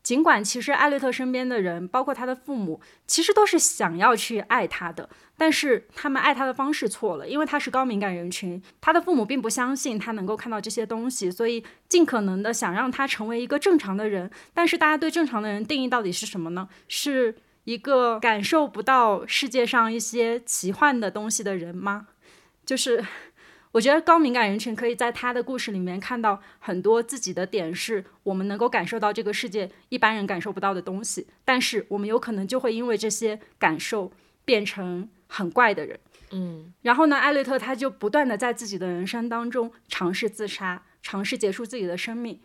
[0.08, 14.32] 尽管其实艾略特身边的人，包括他的父母，其实都是想要去爱他的，但是他们爱他的方式错了，因为他是高敏感人群，他的父母并不相信他能够看到这些东西，所以尽可能的想让他成为一个正常的人。
[14.54, 16.70] 但是大家对正常的人定义到底是什么呢？
[16.88, 22.08] 是一个感受不到世界上一些奇幻的东西的人吗？
[22.65, 23.06] 就是
[23.73, 34.12] 我觉得高敏感人群可以在他的故事里面看到很多自己的点，是我们能够感受到这个世界一般人感受不到的东西，但是我们有可能就会因为这些感受
[34.45, 35.99] 变成很怪的人。
[36.32, 42.39] 嗯然后呢，艾略特他就不断的在自己的人生当中尝试自杀，尝试结束自己的生命。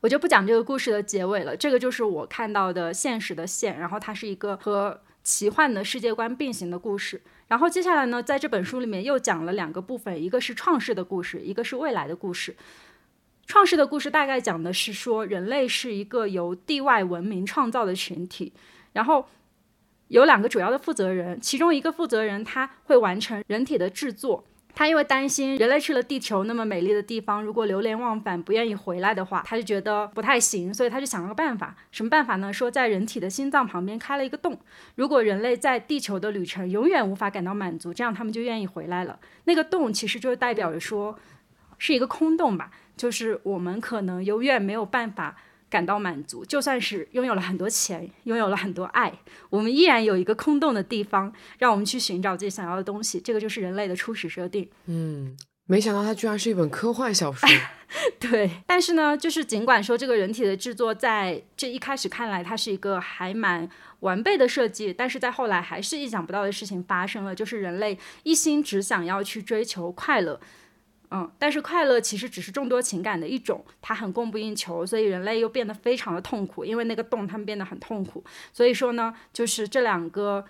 [0.00, 7.20] 我就不讲这个故事的结尾了，这个就是我看到的现实的线，然后它是一个和奇幻的世界观并行的故事。
[7.48, 12.54] 然后接下来呢，在这本书里面又讲了两个部分，一个是创世的故事，一个是未来的故事。
[13.46, 18.52] 创世的故事大概讲的是说，人类是一个由地外文明创造的群体，
[18.92, 19.26] 然后
[20.08, 24.44] 有两个主要的负责人，其中一个负责人他会完成人体的制作。
[24.74, 31.76] 他因为担心人类去了地球那么美丽的地方，如果流连忘返不愿意回来的话，他就觉得不太行，所以他就想了个办法。
[31.92, 32.52] 什么办法呢？
[32.52, 34.58] 说在人体的心脏旁边开了一个洞，
[34.96, 39.18] 如果人类在地球的旅程永远无法感到满足，这样他们就愿意回来了。
[39.44, 41.16] 那个洞其实就代表着说
[41.78, 45.36] 是一个空洞吧，就是我们可能永远没有办法
[45.74, 49.12] 感到满足，就算是拥有了很多钱，拥有了很多爱，
[49.50, 53.20] 我们依然有一个空洞的地方，让我们去寻找自己想要的东西。
[53.20, 54.70] 这个就是人类的初始设定。
[54.86, 57.48] 嗯，没想到它居然是一本科幻小说。
[58.20, 63.68] 对，但是呢，就是尽管说这个人体的制作在这一开始看来，它是一个还蛮
[64.00, 70.40] 完备的设计，但是在后来还是意想不到的事情发生了，就是人类一心只想要去追求快乐。
[71.10, 78.24] 嗯，但是快乐其实只是众多情感的一种，它很供不应求，所以人类又变得非常的痛苦，因为那个洞他们变得很痛苦。
[78.52, 80.44] 所以说呢，就是这两个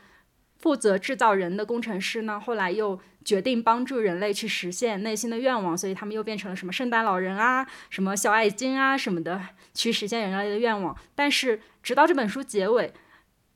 [0.58, 9.40] 负责制造人的工程师呢，后来又决定帮助人类去实现内心的愿望，所以他们又变成了什么圣诞老人啊、什么小爱精啊什么的，
[9.74, 10.96] 去实现人类的愿望。
[11.14, 12.92] 但是直到这本书结尾，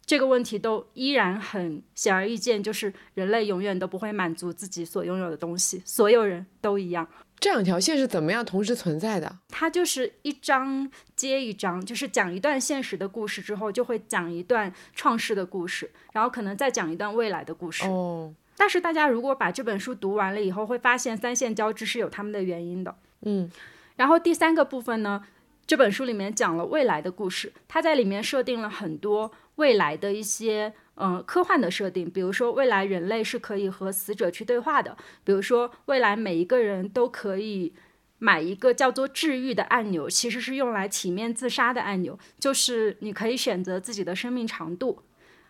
[0.09, 7.07] 这个问题都依然很显而易见，就是人类永远都不会满足自己所拥有的东西，所有人都一样。
[7.39, 9.41] 这两条线是怎么样同时存在的？
[9.51, 17.87] 它就是一章接一章，就是讲一段现实的故事之后，就会讲一段创世的故事，然后可能再讲一段未来的故事。
[17.87, 22.97] 哦，但是大家如果把这本书读完了以后，会发现三线交织是有他们的原因的。
[23.27, 23.51] 嗯
[23.97, 25.23] 然后第三个部分呢，
[25.67, 37.73] 这本书里面讲了未来的故事，它在里面设定了很多未来的一些嗯科幻的设定，比如说未来人类是可以和死者去对话的，比如说未来每一个人都可以。
[38.21, 45.05] 买一个叫做治愈的按钮，其实是用来体面自杀的按钮，就是你可以选择自己的生命长度。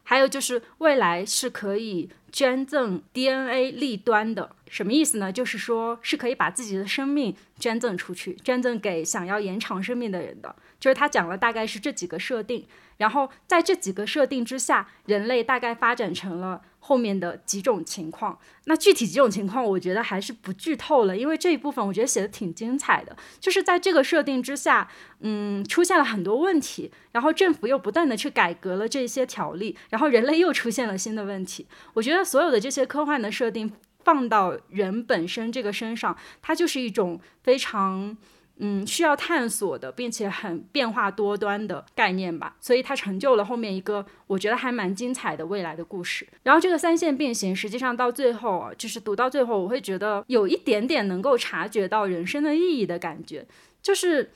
[0.09, 5.31] 还有就是未来是可以捐赠 DNA 立端的，什么意思呢？
[5.31, 10.57] 就是说是可以把自己的生命捐赠出去，捐赠给想要延长生命的人的。
[10.81, 12.67] 就是他讲了大概是这几个设定，
[12.97, 18.39] 然后在这几个设定之下，人类大概发展成了后面的几种情况。
[18.65, 23.15] 那具体几种情况，我觉得还是不剧透了，因为这一部分我觉得写的挺精彩的。
[23.39, 24.89] 就是在这个设定之下，
[25.21, 31.67] 嗯，出现了很多问题，然后政府又不断的去改革了这些条例，然后人类又出现了新的问题。
[31.93, 33.71] 我觉得所有的这些科幻的设定
[34.03, 38.17] 放到人本身这个身上，它就是一种非常。
[38.61, 46.27] 嗯，需要探索的，并且很变化多端的概念吧，所以它成就了后面一个我觉得还蛮精彩的未来的故事。
[46.43, 53.47] 然后这个三线并行，实际上到最后啊，就是读到最后，我会觉得有一点点能够察觉到人生的意义的感觉。
[53.81, 54.33] 就是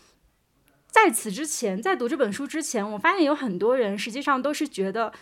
[0.87, 5.13] 在此之前，在读这本书之前，我发现有很多人实际上都是觉得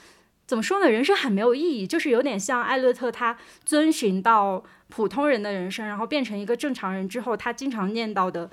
[0.46, 0.90] 怎么说呢？
[0.90, 8.50] 人生很没有意义，就是有点像艾略特他遵循到普通人的人生，然后变成一个正常人之后，他经常念叨的。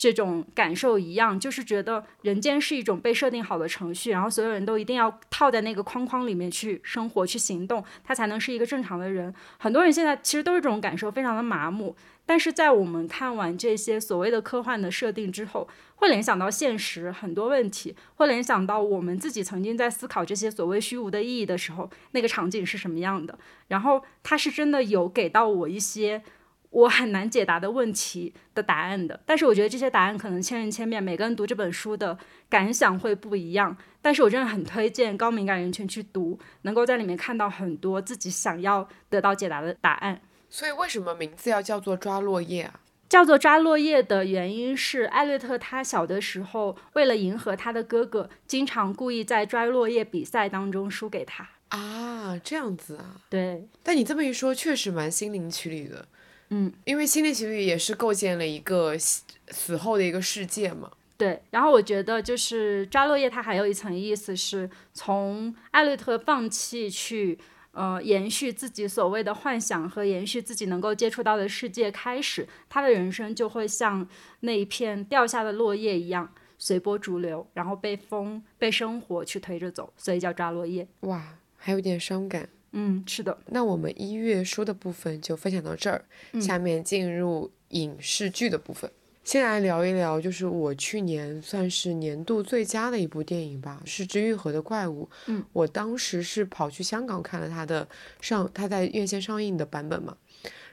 [0.00, 9.34] 这种感受一样，就是觉得人间是一种被设定好的程序，然后所有人都一定要套在那个框框里面去生活、去行动，他才能是一个正常的人。
[9.58, 11.94] 很多人现在其实都是这种感受，非常的麻木。
[12.24, 23.38] 但是在我们看完这些所谓的科幻的设定之后，会联想到现实很多问题，会联想到我们自己曾经在思考这些所谓虚无的意义的时候，那个场景是什么样的。
[23.68, 26.22] 然后他是真的有给到我一些。
[26.70, 32.16] 我很难解答的问题的答案的，但是我觉得这些答案可能千人千面，每个人读这本书的
[32.48, 33.76] 感想会不一样。
[34.02, 40.20] 但是我真的很推荐高敏感人群去读，能够在里面看到很多自己想要得到解答的答案。
[40.48, 42.80] 所以为什么名字要叫做抓落叶啊？
[43.08, 53.16] 叫做抓落叶的原因是艾略特他小的时候为了迎合他的哥哥，经常故意在抓落叶比赛当中输给他啊，这样子啊？
[53.28, 53.68] 对。
[53.82, 56.06] 但你这么一说，确实蛮心灵奇旅的。
[56.50, 60.90] 嗯，因为《心灵奇旅》也是构建了一个死后的一个世界嘛。
[61.16, 67.38] 对，然后我觉得就是抓落叶，它还有一层意思是从艾略特放弃去
[67.72, 74.08] 呃延续自己所谓的幻想和延续自己能够接触到的世界开始，他的人生就会像
[74.40, 80.88] 那一片掉下的落叶一样随波逐流，然后被风被生活去推着走，所以叫抓落叶。
[81.00, 82.48] 哇，还有点伤感。
[82.72, 83.36] 嗯，是的。
[83.46, 86.04] 那我们一月书的部分就分享到这儿，
[86.40, 88.90] 下面进入影视剧的部分。
[89.22, 95.04] 先来聊一聊，就是我去年算是年度最佳的一部电影吧，是《之愈合的怪物》。
[95.26, 97.86] 嗯，我当时是跑去香港看了它的
[98.20, 100.16] 上，它在院线上映的版本嘛。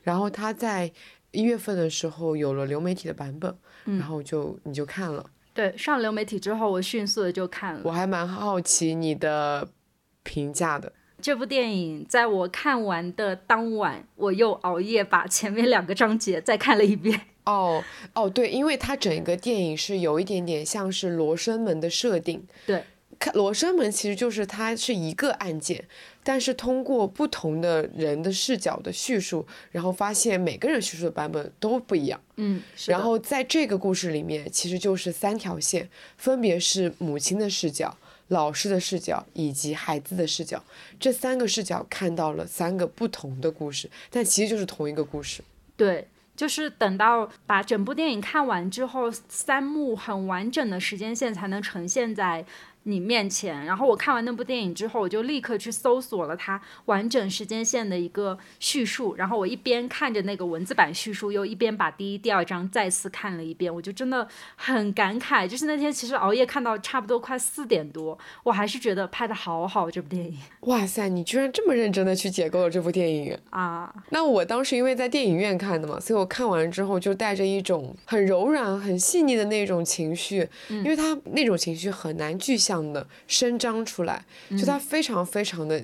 [0.02, 0.92] 然后它在
[1.32, 5.30] 一月份的时候有了流媒体的版本，然后就你就看了。
[5.54, 7.82] 对，上流媒体之后，我迅速的就看了。
[7.84, 9.68] 我还蛮好奇你的
[10.24, 10.94] 评价的。
[11.22, 17.20] 这部电影在我看完的当晚，我又熬夜把前面两个章节再看了一遍。
[17.46, 22.46] 哦哦，对，因为它整个电影是有一点点像是罗生门的设定。
[22.66, 22.84] 对，
[23.18, 25.86] 看罗生门其实就是它是一个案件，
[26.24, 32.22] 但是通过不同的人的视角的叙述，然后发现每个人叙述的版本都不一样。
[32.36, 37.98] 嗯，然后在这个故事里面，其实就是三条线，分别是母亲的视角。
[38.30, 40.64] 老师的视角以及孩子的视角，
[41.00, 45.44] 这三个视角看到了三个不同的故事，但其实就是同一个故事。
[45.76, 52.46] 对，就是等到把整部电影看完之后，三幕很完整的时间线才能呈现在。
[52.88, 64.26] 你面前，然后我看完那部电影之后，我就立刻去搜索了它完整时间线的一个叙述，然后我一边看着那个文字版叙述，又一边把第一、第二章再次看了一遍，我就真的
[64.56, 65.46] 很感慨。
[65.46, 70.38] 就是那天其实熬夜看到差不多快四点多，我还是觉得拍的好好这部电影。
[70.62, 73.94] 哇塞，你居然这么认真的去解构了这部电影啊！
[74.12, 82.77] 那我当时因为在电影院看的嘛，所以我看完之后就带着一种很柔软、很细腻的那种情绪，因为它那种情绪很难具象。
[82.94, 85.84] 的伸张出来，就它非常非常的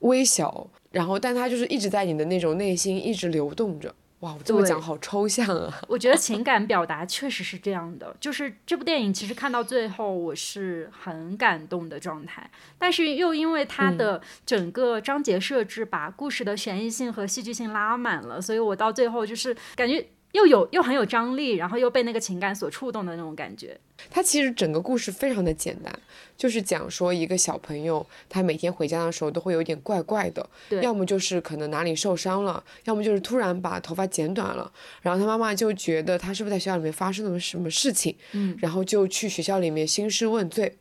[0.00, 3.94] 微小，然后但它就是一直在你的那种内心一直流动着。
[4.20, 5.80] 哇，我这么讲好抽象啊！
[5.86, 20.06] 我觉得情感表达确实是这样的，就是这部电影其实看到最后我是很感动的状态，但是又因为它的整个章节设置把故事的悬疑性和戏剧性拉满了，所以我到最后就是感觉。
[20.34, 23.78] 又有又很有张力，然后又被那个情感所触动的那种感觉。
[24.10, 25.96] 它其实整个故事非常的简单，
[26.36, 30.44] 就是讲说一个小朋友，他每天回家的时候都会有点怪怪的，
[30.82, 34.70] 要么就是可能哪里受伤了，要么就是突然把头发剪短了，
[35.02, 40.76] 然后他妈妈就觉得他是不是在学校里面发生了什么事情，嗯，然后就去学校里面兴师问罪，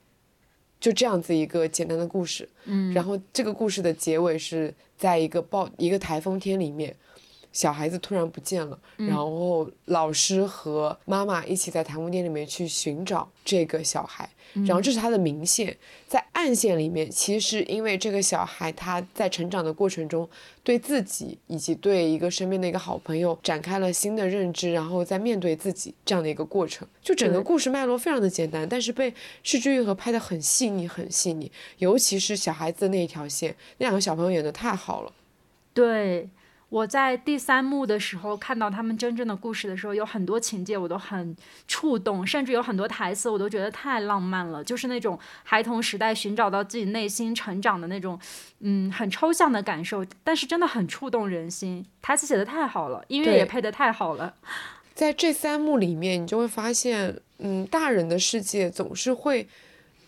[0.79, 6.95] 就这样子一个简单的故事，嗯，然后这个故事的结尾是在一个暴一个台风天里面。
[7.53, 14.27] 小孩子突然不见了，然后老师和妈妈一起在台风店里面去寻找这个小孩，
[14.65, 15.77] 然后这是他的明线，
[16.07, 20.27] 在暗线里面，其实因为这个小孩他在成长的过程中，
[20.63, 35.13] 对自己以及对一个身边的一个好朋友展开了新的认知，然后在面对自己这样的一个过程，就整个故事脉络非常的简单，但是被视之愈合拍的很细腻很细腻，尤其是小孩子的那一条线，那两个小朋友演的太好了，
[35.71, 36.27] 对。
[36.73, 48.19] 我在第三幕的时候看到他们真正的故事的时候，有很多情节我都很触动，甚至有很多台词我都觉得太浪漫了，就是那种孩童时代寻找到自己内心成长的那种，
[48.61, 51.85] 嗯，很抽象的感受，但是真的很触动人心。
[52.01, 54.33] 台词写的太好了，音乐也配的太好了。
[54.95, 59.47] 在这三幕里面，你就会发现，嗯，大人的世界总是会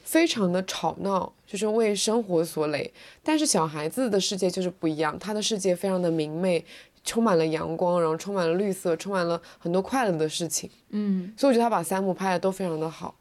[0.04, 1.32] 非常的吵闹。
[1.46, 2.92] 就是为生活所累。
[3.24, 6.64] 但是小孩子的世界就是不一样，他的世界非常的明媚，
[7.04, 10.70] 充满了阳光，然后充满了绿色，充满了很多快乐的事情。
[10.90, 13.16] 嗯，所以我觉得他把三幕拍的都非常的好。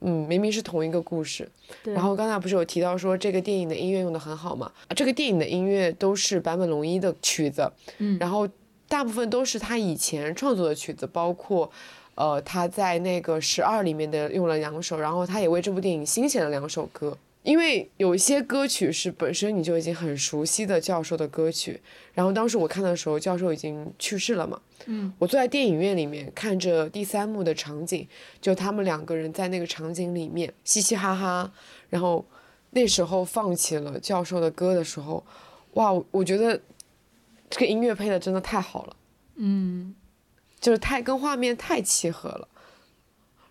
[0.00, 1.50] 嗯，明明是同一个故事，
[1.82, 4.70] 然后刚才不是有提到说这个电影的音乐用的很好嘛？
[4.88, 8.46] 啊，这个电影的音乐都是坂本龙一的曲子，嗯，然后
[8.88, 11.70] 大部分都是他以前创作的曲子，包括，
[12.16, 17.16] 呃，他在那个十二里面的用了两首，然后他也为这部电影新写了两首歌。
[17.44, 21.80] 因为有一些歌曲是本身你就已经很熟悉的教授的歌曲，
[22.12, 28.08] 然后当时我看的时候，教授已经去世了嘛，嗯，我坐在电影院里面看着第三幕的场景，
[28.40, 31.52] 就他们两个人在那个场景里面嘻嘻哈哈，
[31.88, 32.26] 然后
[32.70, 35.24] 那时候放起了教授的歌的时候，
[35.74, 36.60] 哇，我觉得
[37.48, 38.96] 这个音乐配的真的太好了，
[39.36, 39.94] 嗯，
[40.66, 42.48] 就是太跟画面太契合了，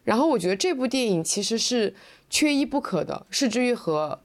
[0.03, 1.95] 然后我觉得这部电影其实是。
[2.27, 4.19] 缺一不可的，是之愈和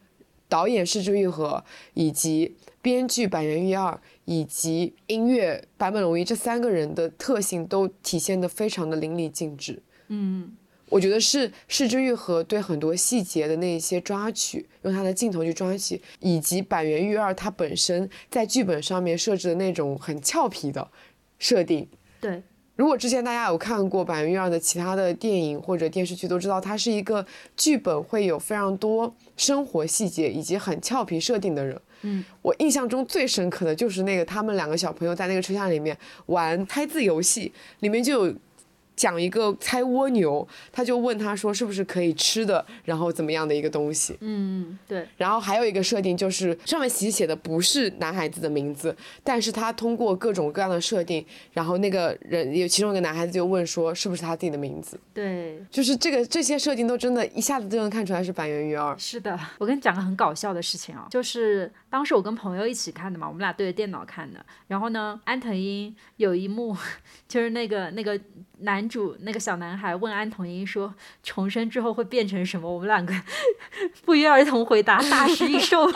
[0.48, 1.62] 导演是之愈和
[1.92, 9.80] 以及编剧板垣裕二以及音乐坂本龙一这三个人的特性都体现的非常的淋漓尽致。
[10.08, 10.50] 嗯，
[10.88, 20.90] 我觉得是是之愈和对很多细节的那一些抓取，用他的镜头去抓取，以及板垣裕二他本身在剧本上面设置的那种很俏皮的
[21.38, 21.86] 设定。
[22.18, 22.42] 对。
[22.80, 27.24] 如果之前大家有看过板垣瑞二的其他的电影或者电视剧，都知道他是一个
[27.54, 31.78] 剧本会有非常多生活细节以及很俏皮设定的人。
[32.00, 38.34] 嗯，我印象中最深刻的就是那个他们两个小朋友在那个车厢里面玩猜字游戏，里面就有。
[39.00, 44.14] 讲一个猜蜗牛，他就问他说是不是可以吃的，然后怎么样的一个东西。
[44.20, 45.08] 嗯，对。
[45.16, 48.94] 然后还有一个设定就是上面其实写的不是男孩子的名字，
[49.24, 51.24] 但是他通过各种各样的设定，
[51.54, 55.00] 然后那个人有其中一个男孩子就问说是不是他自己的名字。
[55.14, 58.94] 对，就是这个这些设定都真的一下子就能看出来是板垣育二。
[58.98, 64.44] 是的，我跟你讲个很搞笑的事情啊，就是当时我跟朋友一起看的嘛，我们俩对着电脑看的。
[64.68, 66.76] 然后呢，安藤英有一幕
[67.26, 68.20] 就是那个那个。
[68.62, 73.14] 男主那个小男孩问安童英说：“重生之后会变成什么？”我们两个
[74.04, 75.90] 不约而同回答：“大食异兽。”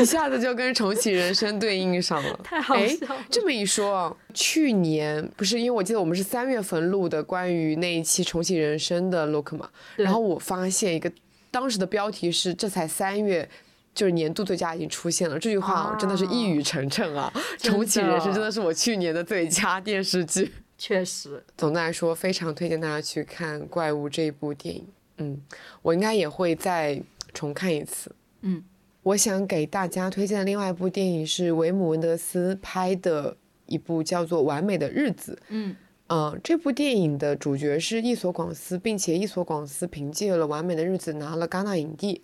[0.00, 3.24] 一下子就跟重启人生对应上了，太好笑了。
[3.28, 11.10] 这么一说，去年不是因为我记得我们是三月份录的关于那一期重启人生的 look 嘛，然后我发现一个
[11.50, 13.48] 当时的标题是“这才三月”。
[13.94, 17.32] 就是年度最佳已经出现了，这句话真的是一语成谶啊！
[17.60, 21.42] 重启人生真的是我去年的最佳电视剧，确实。
[21.56, 24.86] 总的来说，非常推荐大家去看《怪物》这一部电影。
[25.18, 25.40] 嗯，
[25.82, 27.00] 我应该也会再
[27.32, 28.10] 重看一次。
[28.40, 28.62] 嗯，
[29.02, 35.38] 我想给大家推荐的另外一部电影是维姆文德斯拍的一部叫做《完美的日子》。
[35.48, 35.76] 嗯，
[36.08, 42.22] 嗯，这部电影的主角是伊索广司，并且伊索广司凭借了《完美的日子》拿了戛纳影帝。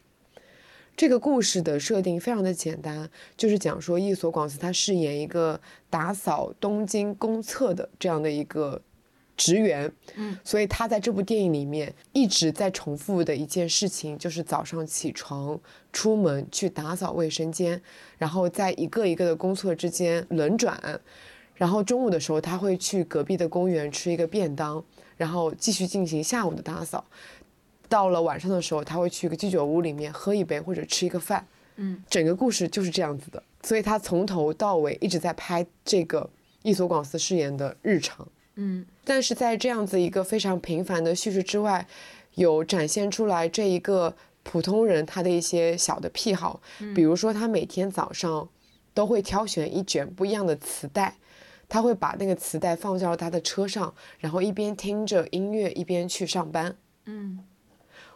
[1.01, 8.79] 这个故事的设定非常的简单，就是讲说伊索广司他饰演一个打扫东京公厕的这样的一个
[9.35, 15.59] 职员，嗯，所以他在这部电影里面一直在重复的一件事情就是早上起床
[15.91, 17.81] 出门去打扫卫生间，
[18.19, 21.01] 然后在一个一个的公厕之间轮转，
[21.55, 24.85] 然后中午的时候他会去隔壁的公园吃一个便当，
[25.17, 27.03] 然后继续进行下午的打扫。
[27.91, 31.45] 到了晚上的时候，他会去一个居酒屋里面喝一杯或者吃一个饭，
[31.77, 33.43] 嗯，整个故事就是这样子的。
[33.63, 36.31] 所以他从头到尾一直在拍这个
[36.63, 41.87] 伊索广司饰演的日常，嗯，但是在这样子一个非常平凡的叙事之外，
[42.37, 44.15] 有展现出来这一个
[44.45, 46.63] 普通人他的一些小的癖好，
[46.95, 48.49] 比如说他每天早上
[48.95, 51.17] 都会挑选一卷不一样的磁带，
[51.69, 56.77] 他会把那个磁带放到他的车上，然后一边听着音乐一边去上班，
[57.07, 57.41] 嗯。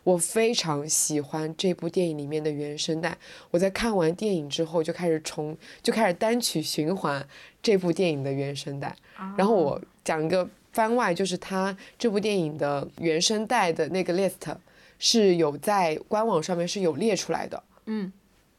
[0.04, 3.16] 我非常喜欢这部电影里面的原声带。
[3.50, 7.26] 我在看完电影之后就开始重，就开始单曲循环
[7.62, 8.94] 这部电影的原声带。
[9.36, 14.54] 然后我讲一个番外，就是它这部电影的原声带的那个 list
[14.98, 17.62] 是有在官网上面是有列出来的。
[17.86, 18.12] 嗯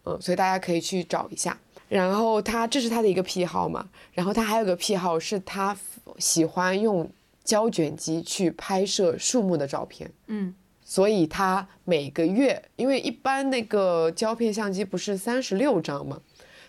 [0.06, 1.58] 嗯，所以大家可以去找一下。
[1.88, 5.78] 然后他这是他的一个癖好嘛，然后他还有个癖好是他
[6.18, 7.08] 喜欢用
[7.44, 10.12] 胶卷机去拍摄树木的照片。
[10.26, 10.56] 嗯。
[10.88, 16.22] 所以他每个月，因为一般那个胶片相机不是三十六张嘛，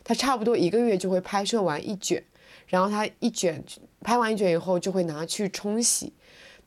[0.03, 2.25] 他差不多一个月就会拍摄完一卷，
[2.67, 3.62] 然后他一卷
[4.01, 6.14] 拍完一卷以后就会拿去冲洗，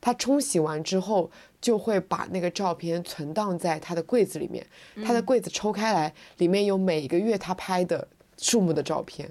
[0.00, 1.28] 他冲洗完之后
[1.60, 4.64] 就会把那个照片存档在他的柜子里面，
[5.04, 8.06] 他的柜子抽开来，里面有每个月他拍的
[8.38, 9.28] 树木的照片。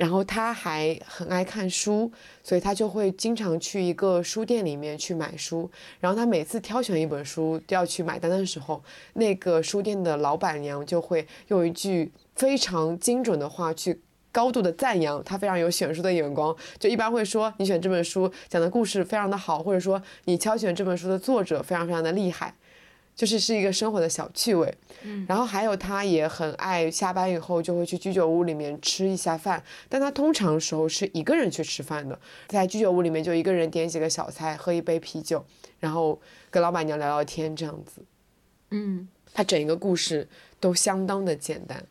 [0.00, 2.10] 然后他还很爱看书，
[2.42, 5.70] 所以他就会经常去一个书店里面去买书。
[5.98, 8.82] 然后他每次挑选一本书要去买单的时候，
[9.12, 14.00] 那个书店的老板娘就会用一句非常精准的话去
[14.32, 22.54] 高度的赞扬他非常有选书的眼光，就一般会说你选这本书讲的故事非常的好，或者说你挑选这本书的作者非常非常的厉害。
[23.20, 32.18] 就是是一个生活的小趣味，嗯，然后还有他也很爱下班以后就会去居酒屋里面吃一下饭，但他通常时候是一个人去吃饭的，
[32.48, 35.44] 在居酒屋里面就一个人点几个小菜，喝一杯啤酒，
[35.80, 36.18] 然后
[36.50, 38.02] 跟老板娘聊聊天这样子，
[38.70, 40.26] 嗯，他整一个故事
[40.58, 41.84] 都相当的简单，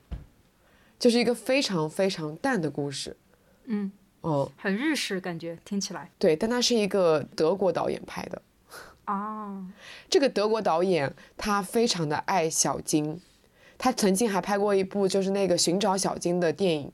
[0.97, 3.15] 就是一个非常非常淡的故事，
[3.65, 6.09] 嗯，哦，很日式感觉听起来。
[6.17, 8.41] 对，但他是一个德国导演拍的。
[9.09, 9.65] 哦，
[10.07, 13.19] 这个德国导演他非常的爱小金，
[13.75, 16.91] 他曾经还拍过一部就是那个寻找小金的电影，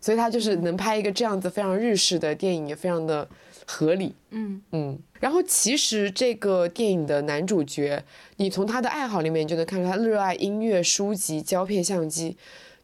[0.00, 3.28] 所以他就是能拍一个这样子非常日式的电影，也非常的
[3.66, 4.14] 合理。
[4.30, 8.02] 嗯嗯，然后其实这个电影的男主角，
[8.36, 12.34] 你从他的爱好里面就能看出他热爱音乐、书籍、胶片、相机，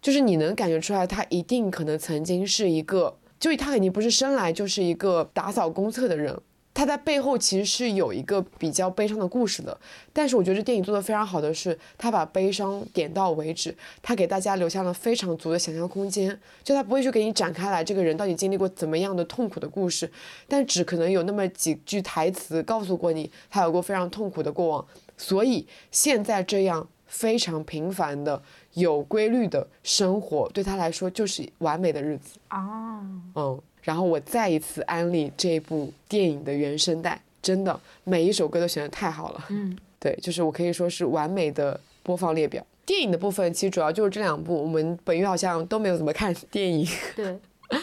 [0.02, 6.38] 就是你能感觉出来他一定可能曾经是一个，就他肯定不是生来就是一个打扫公厕的人。
[6.74, 9.78] 他在背后其实是有一个比较悲伤的故事的，
[10.12, 20.10] 但是我觉得这电影做的非常好的是，他把悲伤点到为止，他给大家留下了非常足的想象空间，就他不会去给你展开来这个人到底经历过怎么样的痛苦的故事，
[20.48, 24.84] 但只可能有那么几句台词告诉过你他有过非常痛苦的过往，
[25.16, 28.42] 所以现在这样非常平凡的
[28.74, 32.38] 有规律的生活对他来说就是完美的日子。
[32.50, 33.00] 哦，
[33.34, 33.60] 嗯。
[33.82, 39.44] 然后我再一次安利这部电影的原声带，真的每一首歌都选的太好了。
[39.50, 42.64] 嗯，对，就是我可以说是完美的播放列表。
[42.86, 46.88] 电影的部分其实主要就是这两部，我们本月好像都没有怎么看电影。
[47.14, 47.38] 对，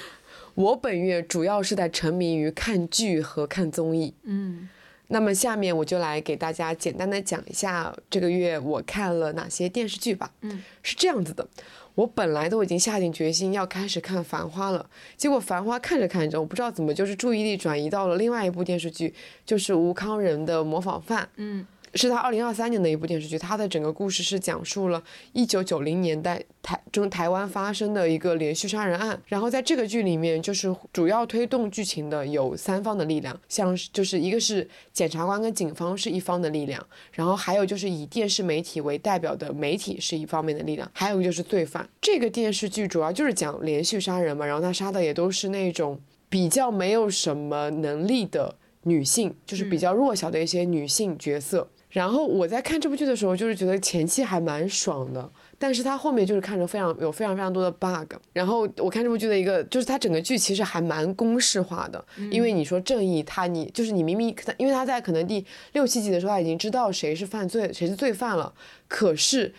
[0.55, 4.11] 我本月主要是在沉迷于看剧和看综艺。
[4.23, 4.67] 嗯，
[5.11, 10.31] 那么下面我就来给大家简单的讲一下这个月我看了哪些电视剧吧。
[10.41, 11.47] 嗯，是这样子的。
[11.95, 19.13] 我本来都已经下定决心要开始看《繁花》了，结果《繁花》看着看着，我不知道怎么就是注意力转移到了另外一部电视剧，
[19.45, 21.23] 就是吴康仁的《模仿犯》。
[21.35, 21.67] 嗯。
[21.93, 29.21] 是他二零二三年的一部电视剧，它的整个故事是讲述了一九九零年代台中台湾发生的一个连续杀人案。
[29.27, 36.81] 然后在这个剧里面，就是主要推动剧情的有三方的力量，像就是一个是检察官跟警方是一方的力量，
[37.11, 41.87] 然后还有就是以电视媒体为代表的媒体是一方面的力量，还有就是罪犯。
[41.99, 51.67] 这个电视剧主要就是讲连续杀人嘛，然后他杀的也都是那种比较没有什么能力的女性，就是比较弱小的一些女性角色。
[51.91, 55.29] 然后我在看这部剧的时候，就是觉得前期还蛮爽的，
[55.59, 58.15] 但是它后面就是看着非常有非常非常多的 bug。
[58.31, 68.53] 然后我看这部剧的一个，就是它整个剧其实还蛮公式化的，因为你说正义，他你就是你明明，因为他在可能第六七集的时候他已经知道谁是犯罪，谁是罪犯了，
[68.87, 69.53] 可是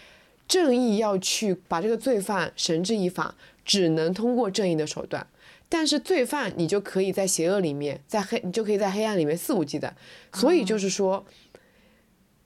[0.49, 5.27] 正义要去把这个罪犯绳之以法，只能通过正义的手段，
[5.69, 9.91] 但是罪犯你就可以在邪恶里面，在黑你就可以在黑暗里面肆无忌惮，
[10.33, 11.27] 所以就是说。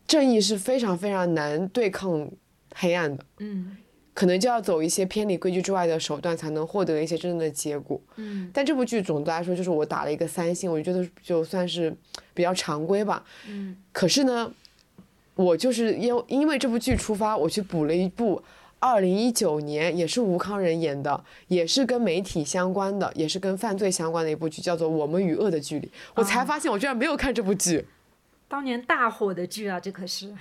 [0.06, 2.30] 正义是非常非常难对抗
[2.74, 3.76] 黑暗的，嗯，
[4.14, 8.00] 可能就要走一些偏离规矩之外的手段，才能获得一些真正的结果。
[8.16, 11.94] 嗯，但这部剧总的来说就是我打了一个三星，我觉得就算是
[12.32, 13.24] 比较常规吧。
[13.48, 14.52] 嗯，可是呢，
[15.34, 18.42] 我就是因因为这部剧出发，我去补了一部
[18.78, 25.86] 二零一九年也是吴康仁演的，也是跟媒体相关的，也是跟犯罪相关的一部剧，叫做《我们与恶的距离》。
[26.14, 27.84] 我才发现我居然没有看这部剧。
[28.48, 30.32] 当年大火的剧啊，这可是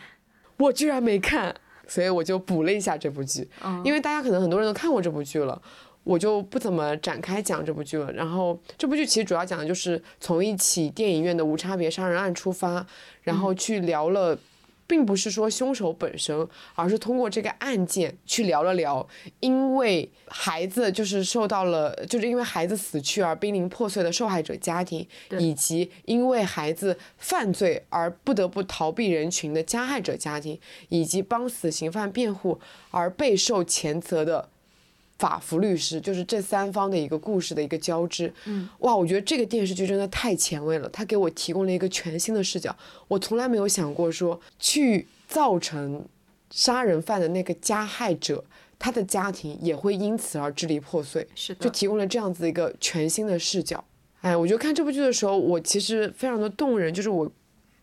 [0.58, 1.56] 我居然没看，
[1.88, 3.48] 所以我就补了一下这部剧。
[3.84, 5.62] 因为大家可能很多人都看过这部剧了，
[6.04, 8.12] 我就不怎么展开讲这部剧了。
[8.14, 12.86] 然后这部剧其实主要讲的就是从一起电影院的无差别杀人案出发，
[13.24, 14.38] 然后去聊了。
[14.88, 19.08] 并不是说凶手本身，而是通过这个案件去聊了聊，
[19.40, 25.08] 因为孩子就是受到了，就是因为孩子死去而濒临破碎的受害者家庭，
[25.40, 30.60] 以及因为孩子犯罪而不得不逃避人群的加害者家庭，
[30.90, 32.60] 以及帮死刑犯辩护
[32.92, 34.50] 而备受谴责的。
[35.18, 42.76] 法服律师就是这三方的一个故事的一个交织，嗯，哇，我觉得这个电视剧真的太前卫了，它给我提供了一个全新的视角，
[43.08, 46.04] 我从来没有想过说去造成
[46.52, 48.44] 杀人犯的那个加害者，
[48.78, 53.84] 他的家庭也会因此而支离破碎，是的，就提供了这样子一个全新的视角。
[54.22, 57.32] 哎，我觉得看这部剧的时候，我其实非常的动人，就是我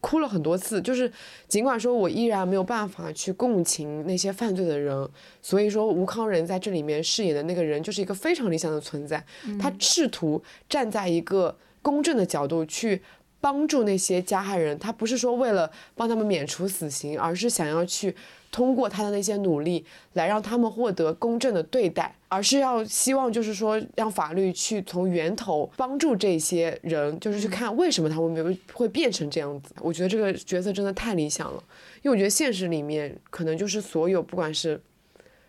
[0.03, 1.11] 哭了很多次，就是
[1.49, 5.09] 尽管说我依然没有办法去共情那些犯罪的人，
[5.41, 9.25] 所以说吴康仁在这里面饰演的那个人就是一个非常理想的存在，
[9.59, 13.01] 他试图站在一个公正的角度去
[13.41, 18.15] 帮助那些加害人，他不是说为了帮他们免除死刑，而是想要去。
[18.53, 29.75] 通过他的那些努力来让他们获得公正的对待，而是要希望就是说让法律去从源头帮助这些人，就是去看为什么他们会会变成这样子。
[29.81, 31.65] 我觉得这个角色真的太理想了，
[32.03, 34.79] 因为我觉得现实里面可能就是所有不管是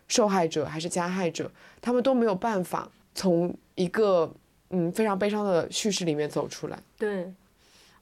[0.08, 1.50] 受害者还是加害者，
[1.82, 4.32] 他们都没有办法从一个
[4.70, 6.78] 嗯非常悲伤的叙事里面走出来。
[6.98, 7.30] 对。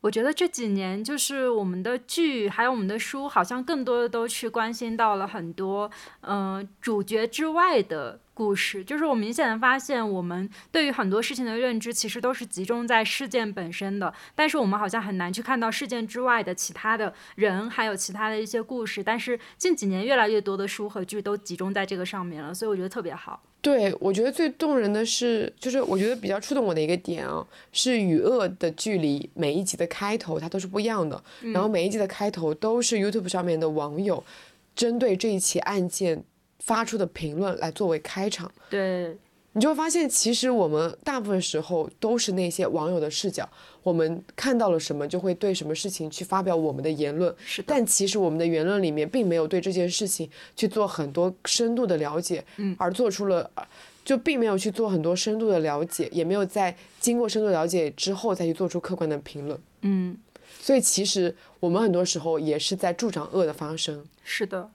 [0.02, 5.88] 我觉得这几年就是我们的剧，还有我们的书，好像更多的都去关心到了很多，
[6.22, 8.82] 嗯，主角之外的故事。
[8.82, 19.04] 就是我明显的发现，我们对于很多事情的认知，其实都是集中在事件本身的，但是我们好像很难去看到事件之外的其他的人，还有其他的一些故事。
[19.04, 23.40] 但是近几年越来越多的书和剧都集中在这个上面了，所以我觉得特别好。
[23.62, 29.30] 对，我觉得最动人的是，就是我觉得比较触动我的一个点啊，是与恶的距离。
[29.34, 34.22] 每一集的开头它都是不一样的，然后每一集的开头都是 YouTube 上面的网友
[34.74, 36.22] 针对这一起案件
[36.58, 38.50] 发出的评论来作为开场。
[38.68, 39.16] 对。
[39.54, 43.48] 你就会发现，其实我们大部分时候都是那些网友的视角，
[43.82, 47.34] 我们看到了什么，就会对什么事情去发表我们的言论。
[47.44, 47.62] 是。
[47.66, 53.50] 但其实我们的言论里面并没有对这件事情去做很多深度的了解，嗯，而做出了，
[54.04, 59.60] 就并没有去做很多深度的了解，也没有在经过深度了解之后再去做出客观的评论。
[59.82, 60.16] 嗯。
[60.60, 64.04] 所以其实我们很多时候也是在助长恶的发生。
[64.22, 64.70] 是的。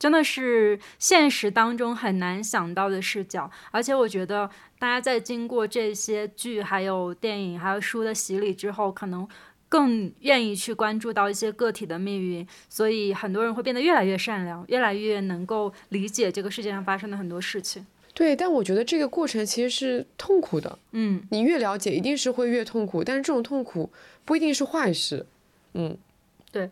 [0.00, 9.28] 真的是现实当中很难想到的视角，而且我觉得大家在经过这些剧、还有电影、还有书的洗礼之后，可能
[9.68, 17.86] 更愿意去关注到一些个体的命运，所以很多人会变得越来越善良，越来越能够理解这个世界上发生的很多事情。
[18.14, 20.78] 对，但我觉得这个过程其实是痛苦的。
[20.92, 23.92] 嗯，你越了解，一定是会越痛苦，但是这种痛苦
[24.24, 25.26] 不一定是坏事。
[25.74, 25.96] 嗯，
[26.50, 26.70] 对。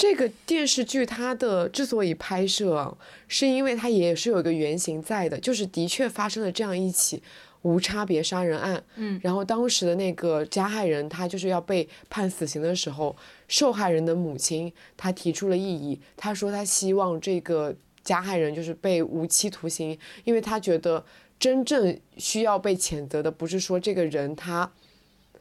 [0.00, 2.96] 这个电视剧它的之所以拍摄，
[3.28, 7.22] 是因为它也是有一个原型在的，就是的确发生了这样一起
[7.60, 8.82] 无差别杀人案。
[8.96, 13.14] 嗯，然后当时的那个加害人他就是要被判死刑的时候，
[13.46, 21.04] 受害人的母亲她提出了异议，她说她希望这个加害人就是被无期徒刑，因为她觉得
[21.38, 24.72] 真正需要被谴责的不是说这个人他。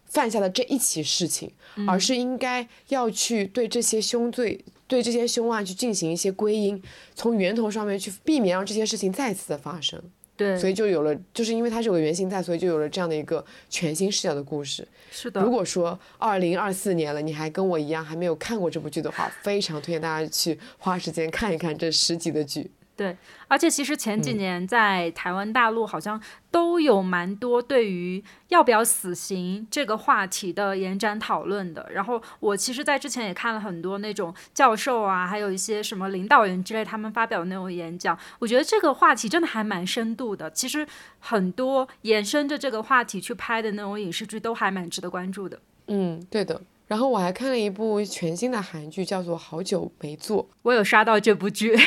[0.09, 1.49] 犯下的这一起事情，
[1.87, 6.81] 而是应该要去对这些凶罪、对这些凶案去进行一些归因，
[7.15, 10.01] 从源头上面去避免让这些事情再次的发生。
[10.35, 14.87] 对，所以就有了，就是因为它是有个原型在，所以就有了这样的一个全新视角的故事。
[15.11, 15.41] 是的。
[15.41, 22.71] 如果说二零二四年了，你还跟我一样还没有看过这部剧的话，非常推荐大家去花时间看一看这十集的剧。
[22.99, 23.15] 对，
[23.47, 26.21] 而且其实前几年在台湾、大陆好像
[26.51, 31.87] 都有蛮多对于要不要死刑这个话题的延展讨论的。
[31.93, 38.19] 然后我其实，在之前也看了很多那种教授啊，还有一些什么领导人之类他们发表的那种演讲。
[38.39, 40.51] 我觉得这个话题真的还蛮深度的。
[40.51, 40.85] 其实
[41.19, 45.57] 很多延伸着这个话题去拍的那种影视剧都还蛮值得关注的。
[45.87, 46.61] 嗯，对的。
[46.87, 50.43] 然后我还看了一部全新的韩剧，叫做《好久没做》。
[50.63, 51.79] 我有刷到这部剧。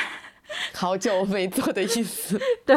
[0.74, 2.76] 好久没做的意思， 对。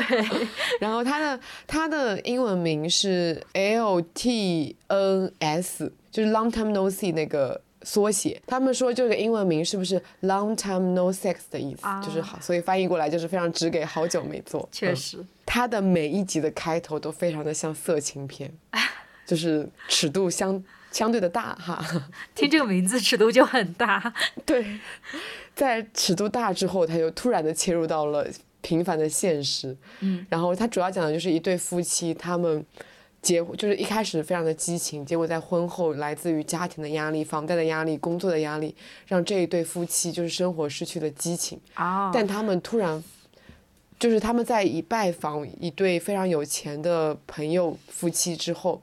[0.79, 8.41] 然后它的它的英文名是 L T N S，就是 Long Time No See 那个缩写。
[8.47, 11.83] 他们说这个英文名是不是 Long Time No Sex 的意思？
[12.03, 14.67] 就是好，所以翻译过来就是非常直给好久没做。
[14.71, 18.51] 确实，它的每一集的开头都非常的像色情片，
[19.25, 21.83] 就是尺度相相对的大哈。
[22.33, 24.13] 听这个名字，尺度就很大。
[24.45, 24.65] 对。
[25.55, 28.27] 在尺度大之后，他又突然的切入到了
[28.61, 29.75] 平凡的现实。
[30.01, 32.65] 嗯，然后他主要讲的就是一对夫妻，他们
[33.21, 38.75] 结就是一开始非常的激情，结果在婚后来自于家庭的压力、房贷的压力、工作的压力，
[39.07, 41.59] 让这一对夫妻就是生活失去了激情。
[41.75, 42.11] 啊！
[42.13, 43.01] 但他们突然，
[43.97, 48.81] 就是他们在一拜访一对非常有钱的朋友夫妻之后，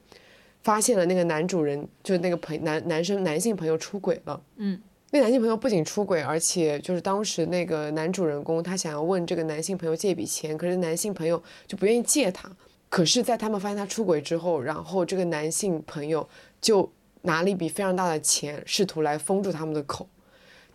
[0.63, 4.41] 发现了那个男主人就是那个朋男男生男性朋友出轨了。
[4.57, 4.81] 嗯。
[5.15, 12.51] 那男性朋友不仅出轨，而且就是当时那个男主人公，他想要问这个男性朋友借一笔钱，可是男性朋友就不愿意借他。
[12.89, 16.27] 可是，在他们发现他出轨之后，然后这个男性朋友
[16.63, 16.91] 就
[17.21, 20.09] 拿了一笔非常大的钱，试图来封住他们的口。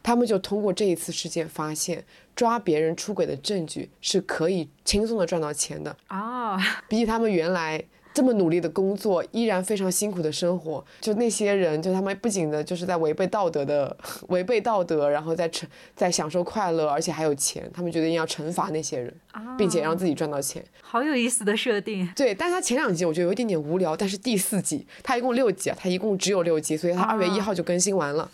[0.04, 6.58] 他们就通过这一次事件发现，抓别人出轨的证据是可以轻松的赚到钱的啊，
[6.88, 7.84] 比起他们原来。
[8.18, 13.96] 这么努力的工作，依然非常辛苦的生活，就那些人，就他们不仅的就是在违背道德的，
[14.30, 15.66] 违背道德，然后在惩
[15.96, 19.14] 在享受快乐，而且还有钱，他们决定要惩罚那些人，
[19.56, 20.66] 并且让自己赚到钱。
[20.82, 22.12] 好有意思的设定。
[22.16, 28.32] 对，但是他前两集我觉得有一点点无聊，但是第四集它一共六集啊，它一共只有六集，所以它二月一号就更新完了。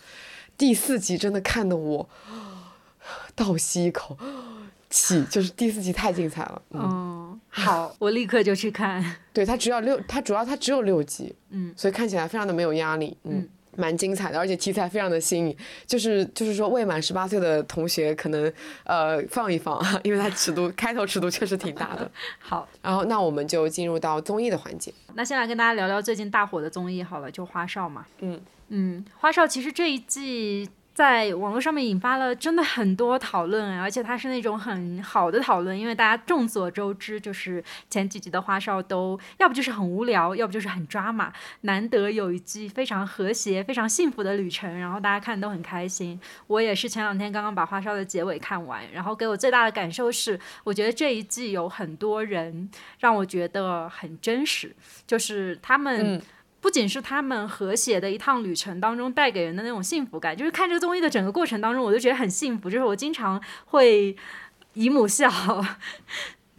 [0.56, 2.08] 第四集真的看得我
[3.36, 4.16] 倒吸一口
[4.88, 6.62] 气，就是第四集太精彩了。
[6.70, 9.04] 嗯，嗯， 好，我立刻就去看。
[9.32, 13.48] 对，它只要六，它主要它只有六集，嗯，所以看起来非常的没有压力，嗯。
[13.76, 18.52] 蛮精彩的，而且题材非常的新颖，就是就是说未满十八岁的同学可能
[18.84, 22.08] 呃放一放，因为它尺度开头尺度确实挺大的。
[22.38, 24.94] 好，然后那我们就进入到综艺的环节。
[25.14, 28.06] 那先来跟大家聊聊最近大火的综艺好了，就花少嘛。
[28.20, 41.32] 嗯嗯，花少其实这一季在网络上面引发了真的很多讨论，而且它是那种很好的讨论，因为大家众所周知，就是前几集的花少都要不就是很无聊，要不就是很抓马，
[41.62, 46.20] 难得有一季非常和谐、非常幸福的旅程，然后大家看都很开心。
[46.46, 52.70] 我也是前两天刚刚把花少的结尾看完，然后给我最大的感受是，我觉得这一季有很多人
[53.00, 54.72] 让我觉得很真实，
[55.08, 56.22] 就是他们。
[56.64, 62.70] 不仅是他们和谐的一趟旅程当中带给人的那种幸福感，就是看这个综艺的整个过程当中，我就觉得很幸福。
[62.70, 64.16] 就是我经常会
[64.72, 65.30] 姨母笑，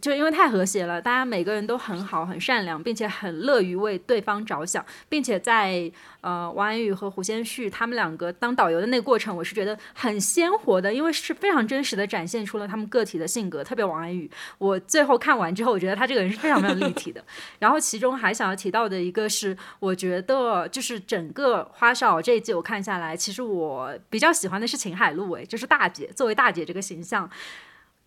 [0.06, 5.90] 就因为太和谐了，大家每个人都很好、很善良，并且很乐于为对方着想，并且在
[6.20, 14.30] 呃王安宇和胡先煦他们两个当导游的那个过程，我是觉得很鲜活的，因为是非常真实的展现出了他们个体的性格，特别王安宇。
[14.58, 17.24] 我最后看完之后，我觉得他这个人是非常非常立体的。
[17.58, 27.28] 然后其中还想要提到的一个是，我觉得就是整个花少这一季我看下来，其实我比较喜欢的是秦海璐，哎，就是大姐作为大姐这个形象。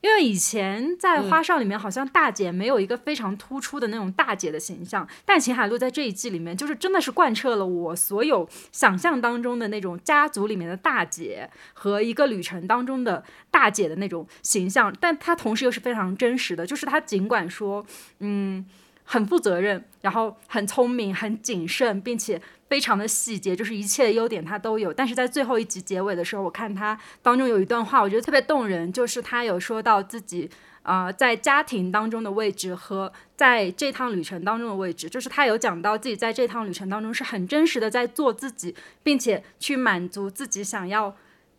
[0.01, 17.85] 因为以前在花少里面，好像大姐没有一个非常突出的那种大姐的形象，但秦海璐在这一季里面，就是真的是贯彻了我所有想象当中的那种家族里面的大姐和一个旅程当中的大姐的那种形象，但她同时又是非常真实的，就是她尽管说，
[18.19, 18.65] 嗯。
[19.11, 24.93] 很负责任，然后很聪明、很谨慎，并且非常的细节，就是一切的优点他都有。
[24.93, 30.47] 但是在最后一集结尾的时候，我看他当中有一段话，我觉得特别动人，就是他有说到自己
[30.83, 41.15] 啊、在家庭当中的位置和在这趟旅程当中的位置，就是他有讲到自己在这趟旅程当中是很真实的在做自己，并且去满足自己想要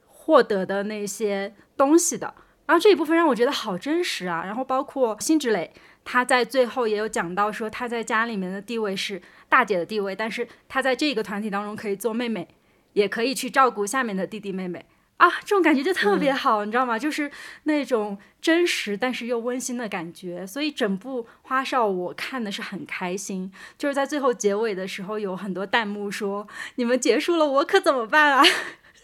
[0.07, 2.33] 获得的那些东西的。
[2.67, 4.45] 然后这一部分让我觉得好真实啊！
[4.45, 5.73] 然后包括辛芷蕾，
[6.13, 12.49] 她在最后也有讲到说，她在家里面的地位是大姐的地位，但是她在这个团体当中可以做妹妹，
[12.95, 14.85] 也可以去照顾下面的弟弟妹妹
[15.19, 16.99] 啊，这种感觉就特别好，你知道吗？
[16.99, 17.31] 就是
[17.63, 20.45] 那种真实但是又温馨的感觉。
[20.45, 28.43] 所以整部花少我看的是很开心，就是在最后结尾的时候，有很多弹幕说：“你们结束了，我可怎么办啊？”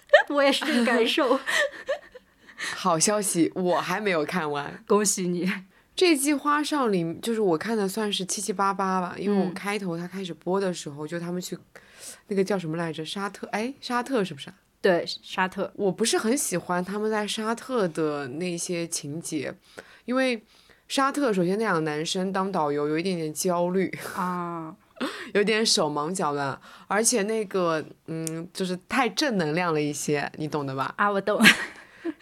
[0.31, 1.39] 我也是这个感受，
[2.75, 4.83] 好消息，我还没有看完。
[4.89, 5.49] 恭喜你！
[5.97, 11.57] 这季花少里，就是我看的算是七七八八吧，因为我嗯开头他开始播的时候，就他们去
[12.29, 14.55] 那个叫什么来着，沙特，哎，沙特是不是啊？
[14.83, 19.53] 对，沙特，我不是很喜欢他们在沙特的那些情节，
[20.05, 20.45] 因为
[20.87, 24.77] 沙特首先那两个男生当导游有一点点焦虑，啊，
[25.33, 30.95] 有点手忙脚乱，而且那个嗯，就是太正能量了一些，你懂的吧？
[30.99, 31.41] 啊，我懂。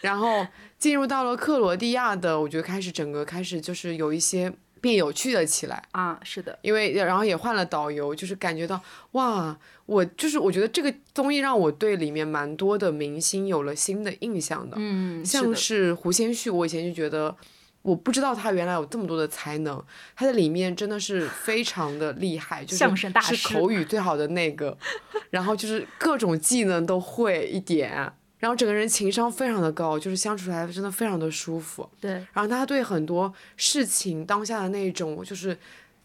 [0.05, 0.47] 然后
[0.79, 5.83] 进入到了克罗地亚的，我觉得开始整个开始就是有一些变有趣了起来。
[5.93, 8.79] 啊，是的，因为然后也换了导游，就是感觉到
[9.13, 17.35] 哇，我就是我觉得这个综艺让我对里面蛮多的明星有了新的印象的，嗯，像是胡先煦，我以前就觉得
[17.81, 19.83] 我不知道他原来有这么多的才能，
[20.15, 22.85] 他在里面真的是非常的厉害，就是
[23.23, 24.77] 是口语最好的那个，
[25.31, 28.13] 然后就是各种技能都会一点。
[28.45, 31.89] 然后整个人情商非常的高，就是相处起来真的非常的舒服。
[31.99, 35.59] 对，然后他对很多事情当下的那种就是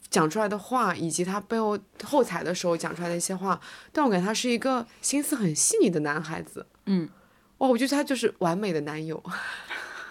[0.09, 3.59] 讲出来的话，以及他背后后台的时候讲出来的一些话，
[3.91, 6.65] 但我感觉他是一个心思很细腻的男孩子。
[6.85, 7.09] 嗯，
[7.57, 9.21] 哇，我觉得他就是完美的男友。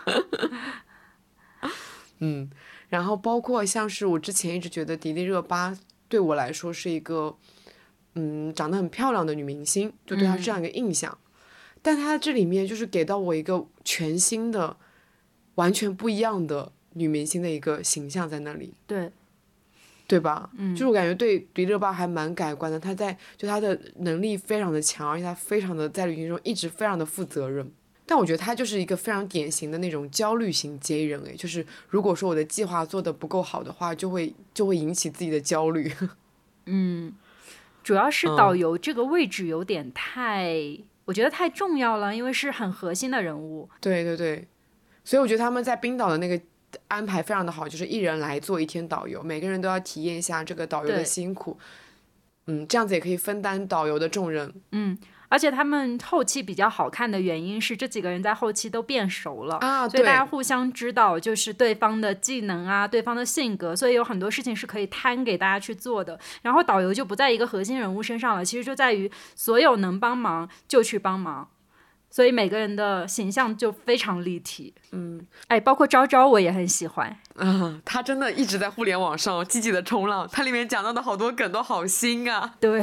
[2.18, 2.50] 嗯，
[2.90, 5.74] 然后包括像是我之前一直觉得迪丽热巴
[6.08, 7.38] 对我来说是一个，
[8.16, 11.16] 嗯，长得很漂亮的女明星，就对她这样一个印象。
[11.82, 14.76] 但她这里面就是给到我一个全新的、
[15.54, 19.10] 完全不一样的女明星的一个形象在那里，对，
[20.06, 20.50] 对吧？
[20.56, 22.80] 嗯，就是我感觉对迪丽热巴还蛮改观的。
[22.80, 27.70] 她在就她的能力非常的强，而且她非常的在旅行中一直非常的负责任。
[28.06, 35.92] 但我觉得她就是一个非常典型的那种焦虑型 J 人，诶，就是如果说我的计划做的不够好的话，就会就会引起自己的焦虑。
[36.64, 37.12] 嗯，
[37.84, 40.78] 主要是导游这个位置有点太，
[41.08, 43.66] 我觉得太重要了，因为是很核心的人物。
[43.80, 44.46] 对对对，
[45.02, 46.38] 所以我觉得他们在冰岛的那个
[46.88, 51.58] 安排非常的好，就是一人来做一天导游，每个人都要体验一下这个导游的辛苦。
[52.44, 54.52] 嗯，这样子也可以分担导游的重任。
[54.72, 54.98] 嗯，
[55.28, 59.56] 而且他们后期比较好看的原因是这几个人在后期都变熟了。
[59.58, 66.18] 啊，所以大家，互相知道，就是对方的技能啊，对方的性格，所以有很多事情是可以摊给大家去做的。
[66.42, 71.48] 然后导游就不在一个核心人物身上了，其实就在于所有能帮忙就去帮忙，
[72.10, 74.74] 所以每个人的形象就非常立体。
[74.92, 77.18] 嗯哎，包括昭昭我也很喜欢。
[77.36, 82.54] 啊，他真的一直在互联网上积极的冲浪，他里面讲到的好多梗都好新啊。
[82.58, 82.82] 对，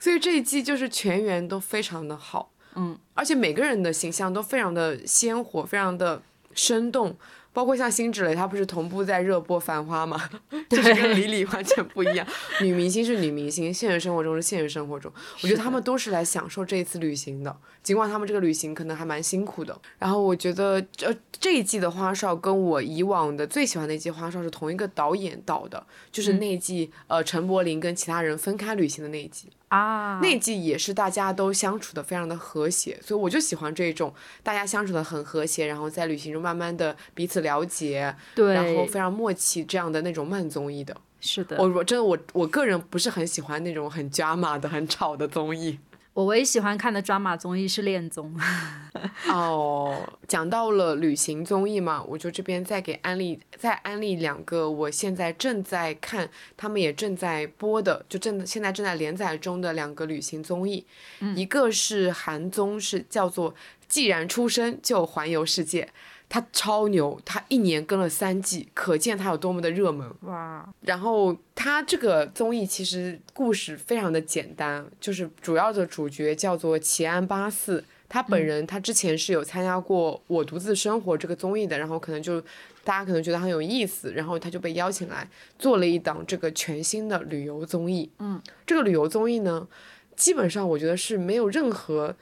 [0.00, 6.22] 所以这一季就是全员都非常的好，嗯，而且每个人的形象都非常的鲜活，非常的
[6.54, 7.16] 生动。
[7.52, 10.28] 包括像辛芷蕾，她不是同步在热播《繁花》吗？
[10.68, 12.26] 就是跟李李完全不一样。
[12.60, 15.10] 女明星是女明星，现实生活中是现实生活中。
[15.42, 19.74] 我觉得他们都是来享受这一次旅行的，尽管他们这个旅行可能还蛮辛苦的。
[19.98, 25.82] 然后我觉得，呃，这一季的花少跟我以往的最喜欢的一季花少是同一个导演导的，
[26.12, 29.48] 就是那一季、呃陈柏霖跟其他人分开旅行的那一季。
[29.68, 40.96] 啊，那季也是大家都相处的非常的和谐，所以我就喜欢这种大家相处的很和谐，然后在旅行中慢慢的彼此了解，对，然后非常默契这样的那种慢综艺的。
[41.20, 45.78] 是的，我我真的我我个人不是很喜欢那种很抓马的、很吵的综艺。
[46.16, 48.34] 我唯一喜欢看的抓马综艺是恋综。
[49.28, 60.86] 哦，讲到了旅行综艺嘛，我就这边再给安利再安利两个我现在正在看，他们也正在播的，就正现在正在连载中的两个旅行综艺，
[61.36, 63.52] 一个是韩综，是叫做
[63.86, 65.84] 《既然出生就环游世界》，
[66.28, 70.10] 它超牛，他一年更了三季，可见他有多么的热门。
[70.22, 82.40] 哇，然后他这个综艺其实故事非常的简单，就是主要的主角叫做齐安八四，他本人他之前是有参加过《我独自生活》这个综艺的，然后可能就
[82.82, 85.26] 大家可能觉得很有意思，然后他就被邀请来
[85.58, 88.10] 做了一档这个全新的旅游综艺。
[88.18, 89.66] 嗯，这个旅游综艺呢，
[90.16, 92.14] 基本上我觉得是没有任何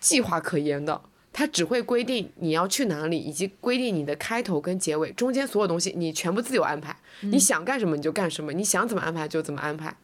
[0.00, 1.00] 计划可言的。
[1.32, 6.96] 它只会规定你要去哪里，以及规定你的开头跟结尾，中间所有东西你全部自由安排。
[7.20, 9.94] 你想干什么你就干什么，你想怎么安排就怎么安排。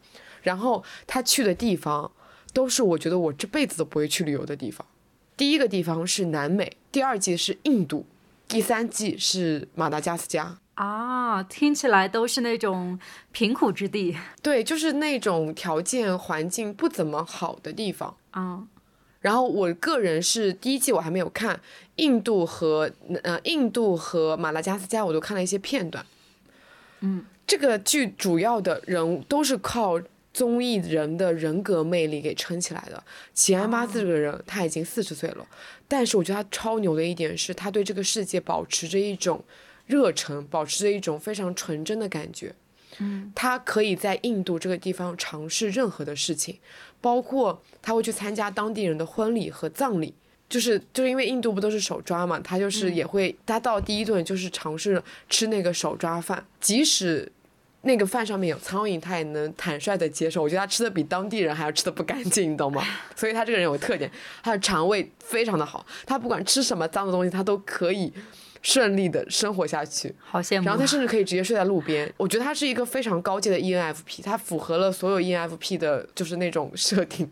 [0.43, 2.09] 然后他去的地方
[2.53, 4.85] 都是我觉得我这辈子都不会去旅游的地方。
[5.35, 8.05] 第一个地方是南美，第二季是印度，
[8.47, 10.57] 第三季是马达加斯加。
[10.75, 12.99] 啊，听起来都是那种
[13.31, 18.15] 贫苦之地对，就是那种条件环境不怎么好的地方。
[18.31, 18.67] 啊。
[19.25, 21.59] 然后我个人是第一季我还没有看，
[21.95, 22.87] 印度和
[23.23, 26.05] 呃印度和马达加斯加我都看了一些片段。
[26.99, 29.99] 嗯，这个剧主要的人物都是靠
[30.31, 33.03] 综艺人的人格魅力给撑起来的。
[33.33, 35.47] 齐安巴斯这个人他已经四十岁了，
[35.87, 39.43] 但是我觉得他超牛的一点是他对这个世界保持着一种
[39.87, 42.53] 热忱，保持着一种非常纯真的感觉。
[42.99, 46.59] 嗯，他可以在印度这个地方尝试任何的事情，
[47.01, 50.13] 包括他会去参加当地人的婚礼和葬礼。
[50.47, 57.29] 就是就是因为印度不都是手抓嘛，他就是也会，他到第一顿就是尝试吃那个手抓饭，即使
[57.81, 60.43] 那个饭上面有苍蝇，他也能坦率的接受。
[60.43, 62.83] 我觉得他吃的比当地人还要吃的不干净，你懂吗？
[63.17, 64.09] 所以他这个人有特点，
[64.43, 68.13] 他的肠胃非常的好，他不管吃什么脏的东西，他都可以
[68.65, 70.11] 顺利的生活下去。
[70.19, 70.65] 好羡慕。
[70.65, 72.11] 然后他甚至可以直接睡在路边。
[72.17, 77.29] 我觉得他是一个非常高阶的 ENFP，他符合了所有 ENFP 的就是那种设定。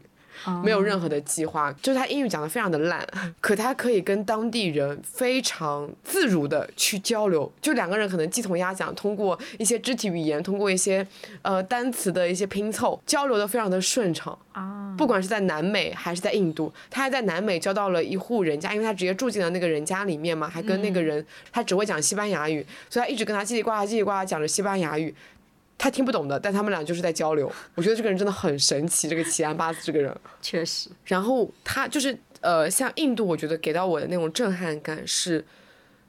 [0.64, 3.06] 没有任何的计划，就是他英语讲的非常的烂，
[3.40, 11.06] 可他可以跟当地人非常自如的去交流，就两个人可能鸡同鸭讲，通过一些肢体语言，通过一些
[11.42, 14.38] 呃单词的一些拼凑，交流的非常的顺畅。
[14.54, 25.12] 啊，不管是在南美还是在印度，他还在南美交到了一户人家，因为他直接住进了那个人家里面嘛，还跟那个人、他只会讲西班牙语，所以他一直跟他叽里呱啦叽里呱啦讲着西班牙语，
[25.84, 27.52] 他听不懂的，但他们俩就是在交流。
[27.76, 30.16] 我觉得这个人真的很神奇，这个奇安巴斯这个人。
[30.42, 35.44] 确实，然后他就是呃，像印度，我觉得给到我的那种震撼感是，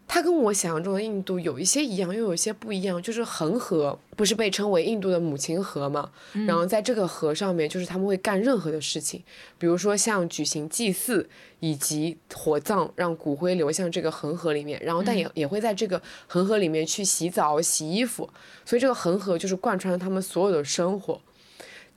[0.07, 3.02] 它跟我想象中的印度有一些一样，又有一些不一样。
[3.02, 6.11] 就是恒河不是被称为印度的母亲河嘛？
[6.46, 9.22] 然后在这个河上面，就是他们会干任何的事情，
[9.59, 11.28] 比如说像举行祭祀
[11.59, 14.80] 以及火葬，让骨灰流向这个恒河里面。
[14.84, 18.28] 然后但也、也会在这个恒河里面去洗澡、洗衣服，
[18.64, 21.20] 所以这个恒河就是贯穿了他们所有的生活。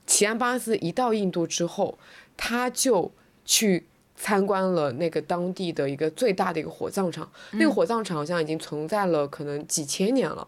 [0.06, 1.98] 齐安巴斯一到印度之后，
[2.38, 3.12] 他就
[3.44, 3.86] 去
[4.18, 10.46] 参观了那个当地的一个最大的一个火葬场，那个火葬场好像已经存在了可能几千年了，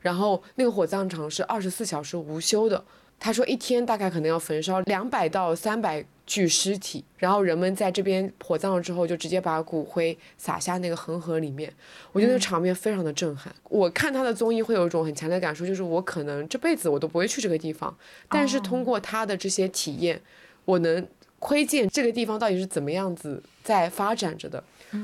[0.00, 2.84] 然后那个火葬场是二十四小时无休的。
[3.20, 11.68] 他说一天大概可能要焚烧两百到三百具尸体，然后人们在这边火葬了之后，就直接把骨灰撒下那个恒河里面。
[12.12, 13.52] 我觉得那个场面非常的震撼。
[13.64, 17.92] 我看他的综艺会有一种很强烈的感受，就是我可能这辈子我都不会去这个地方，
[18.28, 20.22] 但是通过他的这些体验，
[20.64, 21.04] 我能
[21.38, 24.62] 窥见这个地方到底是怎么样子在发展着的。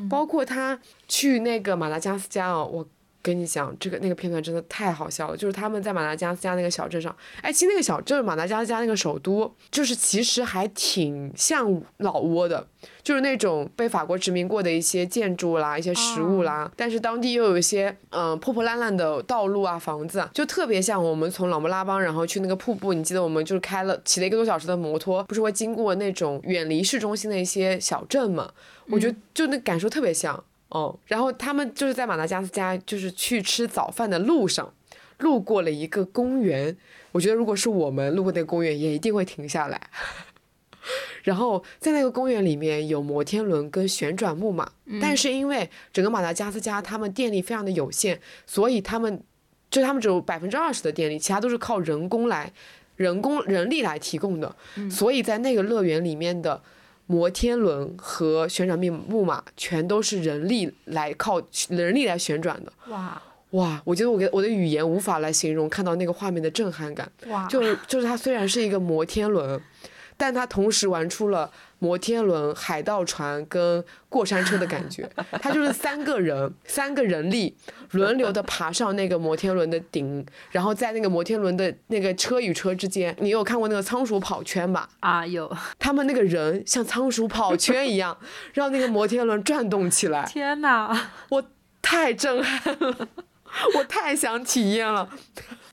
[0.08, 0.78] 包括他
[1.08, 2.86] 去那个马达加斯加哦，我
[3.24, 12.68] 跟你讲，这个那个片段真的太好笑了，就是他们在马达加斯加那个小镇上，哎，其实那个小镇马达加斯加那个首都，就是其实还挺像老挝的，
[13.02, 28.50] 就是那种被法国殖民过的一些建筑啦、一些食物啦，但是当地又有一些嗯、呃破破烂烂的道路啊、房子啊，就特别像我们从朗勃拉邦然后去那个瀑布，你记得我们就是开了骑了一个多小时的摩托，不是会经过那种远离市中心的一些小镇嘛？
[28.90, 30.44] 我觉得就那感受特别像。
[30.74, 34.74] 哦，然后他们就是在马达加斯加，就是去吃早饭的路上，
[35.18, 36.76] 路过了一个公园。
[37.12, 39.80] 我觉得如果是我们路过那个公园，也一定会停下来。
[41.22, 44.68] 然后在那个公园里面有摩天轮跟旋转木马，
[45.00, 49.22] 但是因为整个马达加斯加他们电力非常的有限，所以他们
[49.70, 52.52] 就他们只有百分之二十的电力，其他都是靠人工来
[52.96, 54.56] 人工人力来提供的。
[54.90, 56.60] 所以在那个乐园里面的。
[57.06, 62.72] 摩天轮和旋转木木马全都是人力来靠人力来旋转的。
[62.88, 67.08] 哇哇，我觉得我给我的语言无法来形容看到那个画面的震撼感。
[67.28, 69.60] 哇，就是就是它虽然是一个摩天轮，
[70.16, 71.48] 但它同时玩出了
[71.78, 75.08] 摩天轮、海盗船跟过山车的感觉。
[75.40, 77.56] 它就是三个人，三个人力
[77.90, 84.88] 轮流的爬上那个摩天轮的顶，然后在那个摩天轮的那个车与车之间，你有看过那个仓鼠跑圈吧？
[85.00, 88.16] 啊有，他们那个人像仓鼠跑圈一样，
[88.54, 91.10] 让那个摩天轮转动起来，天哪！
[91.28, 91.44] 我
[91.82, 93.08] 太震撼了，
[93.76, 95.08] 我太想体验了。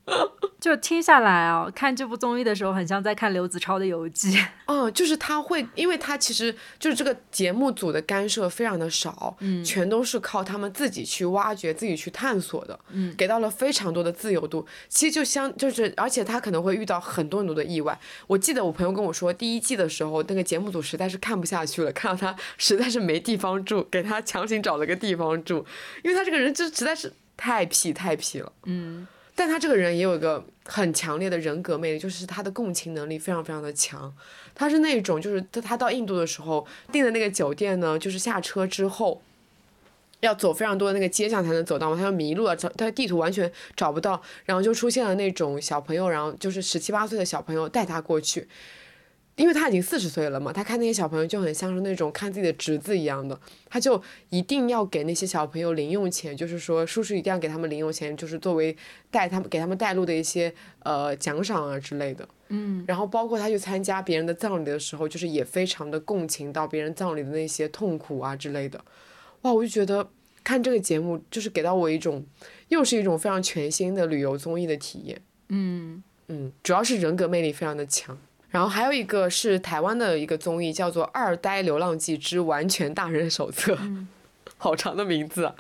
[0.59, 4.37] 就听下来啊，看这部综艺的时候，很像在看刘子超的游记。
[4.65, 14.65] 嗯， 就是他会，因为他其实就是这个节目组的干涉非常的少，嗯，全都是靠他们自己去挖掘、自己去探索的，嗯，给到了非常多的自由度。
[14.87, 17.99] 其实就相就是，而且他可能会遇到很多很多的意外。
[18.27, 25.65] 我记得我朋友跟我说，第一季的时候，那个节目组实在是看不下去了，看到他实在是没地方住，给他强行找了个地方住，
[26.03, 29.07] 因为他这个人就实在是太屁太屁了，嗯。
[29.41, 34.13] 但他这个人也有一个很强烈的人格魅力，就是他的共情能力非常非常的强。
[34.53, 39.19] 他是那种，就是他他到印度的时候订的那个酒店呢，就是下车之后
[40.19, 48.47] 要走非常多的那个街巷才能走到嘛，他就迷路了，找他地图完全找不到，然后就出现了那种小朋友，然后就是十七八岁的小朋友带他过去。
[49.41, 53.37] 因为他已经四十岁了嘛，他看那些小朋友就很像是那种看自己的侄子一样的，
[53.67, 58.77] 他就一定要给那些小朋友零用钱，就是说叔叔一定要给他们零用钱，就是作为
[59.09, 62.27] 带他们给他们带路的一些呃奖赏啊之类的。
[62.49, 68.83] 嗯，然后包括他去参加别人的葬礼的时候，就是也非常的共情到别人葬礼的那些痛苦啊之类的。
[69.41, 70.07] 哇，我就觉得
[70.43, 72.23] 看这个节目就是给到我一种，
[72.67, 75.21] 又是一种非常全新的旅游综艺的体验。
[75.49, 78.17] 嗯嗯，主要是人格魅力非常的强。
[78.51, 83.73] 然后还有一个是台湾的一个综艺，叫做《二呆流浪记之完全大人手册》，
[84.57, 85.55] 好长的名字啊。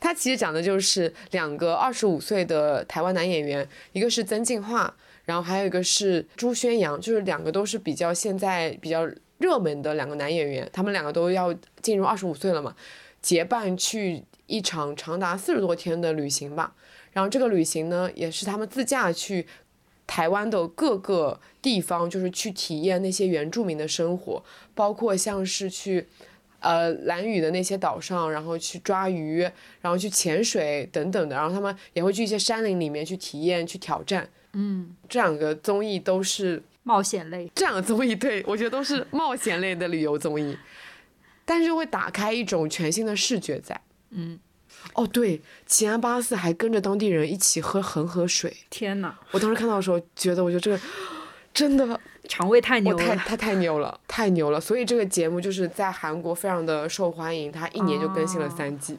[0.00, 4.90] 它其实讲的就是两个二十五岁的台湾男演员，一个是曾敬骅，
[5.26, 12.74] 然后还有一个是朱宣阳，就是两个都是比较现在比较热门的两个男演员，他们两个都要进入二十五岁了嘛，
[13.20, 16.72] 结伴去一场长达四十多天的旅行吧。
[17.12, 19.46] 然后这个旅行呢，也是他们自驾去。
[20.10, 24.42] 台湾的各个地方，就是去体验那些原住民的生活，
[24.74, 26.04] 包括像是去，
[26.58, 29.42] 呃，蓝屿的那些岛上，然后去抓鱼，
[29.80, 34.28] 然后去潜水等等的，然后他们也会去一些山林里面去体验、去挑战。
[34.54, 40.58] 嗯，这两个综艺都是冒险类，这两个综艺对我觉得都是冒险类的旅游综艺，
[41.44, 43.80] 但是会打开一种全新的视觉在。
[44.10, 44.40] 嗯。
[44.94, 48.56] 哦，对，吉安巴斯还跟着当地人一起喝恒河水。
[48.68, 49.14] 天哪！
[49.30, 50.80] 我当时看到的时候，觉得我觉得这个
[51.54, 54.60] 真的肠胃太牛了，太太太牛了，太牛了。
[54.60, 58.96] 所以这个节目就是在韩国非常的受欢迎，它一年就更新了三季。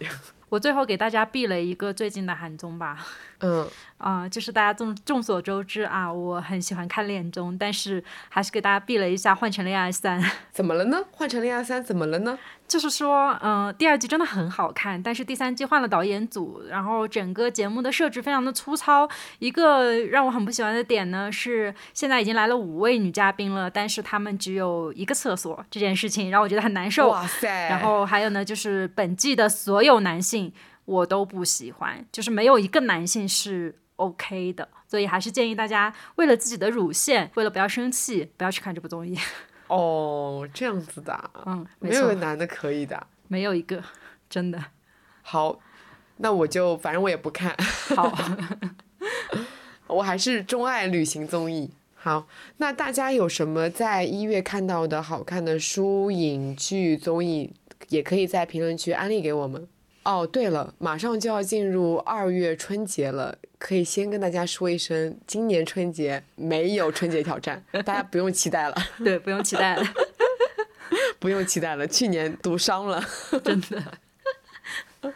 [0.50, 3.08] 我最后给大家避了一个最近的韩综吧。
[3.42, 10.22] 嗯，啊、就是大家众众所周知啊，我很喜欢看恋综，但是还是给大家避了一下《换成恋爱三》。
[10.52, 11.04] 怎么了呢？
[11.12, 12.38] 换成恋爱三怎么了呢？
[12.68, 19.10] 就是说，嗯、第二季真的很好看，但是第三季换了导演组，然后整个节目的设置非常的粗糙。
[19.40, 27.10] 一个让我很不喜欢的点呢是，现在已经来了五位女嘉宾了，但是她们只有一个厕所，这件事情让我觉得很难受。
[27.10, 27.68] 哇塞！
[27.68, 30.54] 然后还有呢，就是本季的所有男性
[30.92, 39.18] 我都不喜欢，就是没有一个男性是 OK 的，所以还是建议大家为了自己的乳腺，为了不要生气，不要去看这部综艺。
[39.68, 43.08] 哦，这样子的啊，嗯，没没有错，男的可以的。
[43.30, 43.82] 没有一个
[44.30, 44.62] 真的
[45.22, 45.62] 好，
[46.18, 47.56] 那我就反正我也不看，
[47.96, 48.14] 好。
[49.88, 51.72] 我还是钟爱旅行综艺。
[51.96, 52.28] 好，
[52.58, 57.54] 那大家有什么在一月看到的好看的书、影剧、综艺，
[57.88, 59.68] 也可以在评论区安利给我们。
[60.04, 69.84] 哦，对了，马上就要进入二月春节了，可以先跟大家说一声，今年春节没有春节挑战，大家不用期待了， 对，不用期待了，
[71.20, 73.04] 不用期待了，去年读伤了。
[73.44, 73.84] 真的。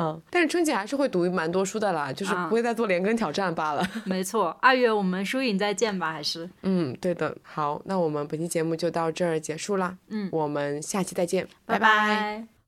[0.00, 3.84] 嗯，但是春节还是会读蛮多书的啦，就是不会再做连更挑战罢了。
[4.04, 7.36] 没错，二月我们书影再见吧，还是嗯，对的。
[7.42, 9.98] 好，那我们本期节目就到这儿结束啦。
[10.08, 12.57] 嗯我们下期再见，拜拜拜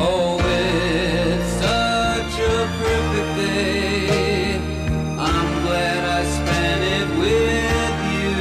[0.00, 4.56] Oh, it's such a perfect day.
[5.18, 8.36] I'm glad I spent it with you.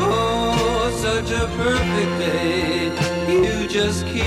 [0.00, 2.90] Oh, such a perfect day.
[3.30, 4.19] You just keep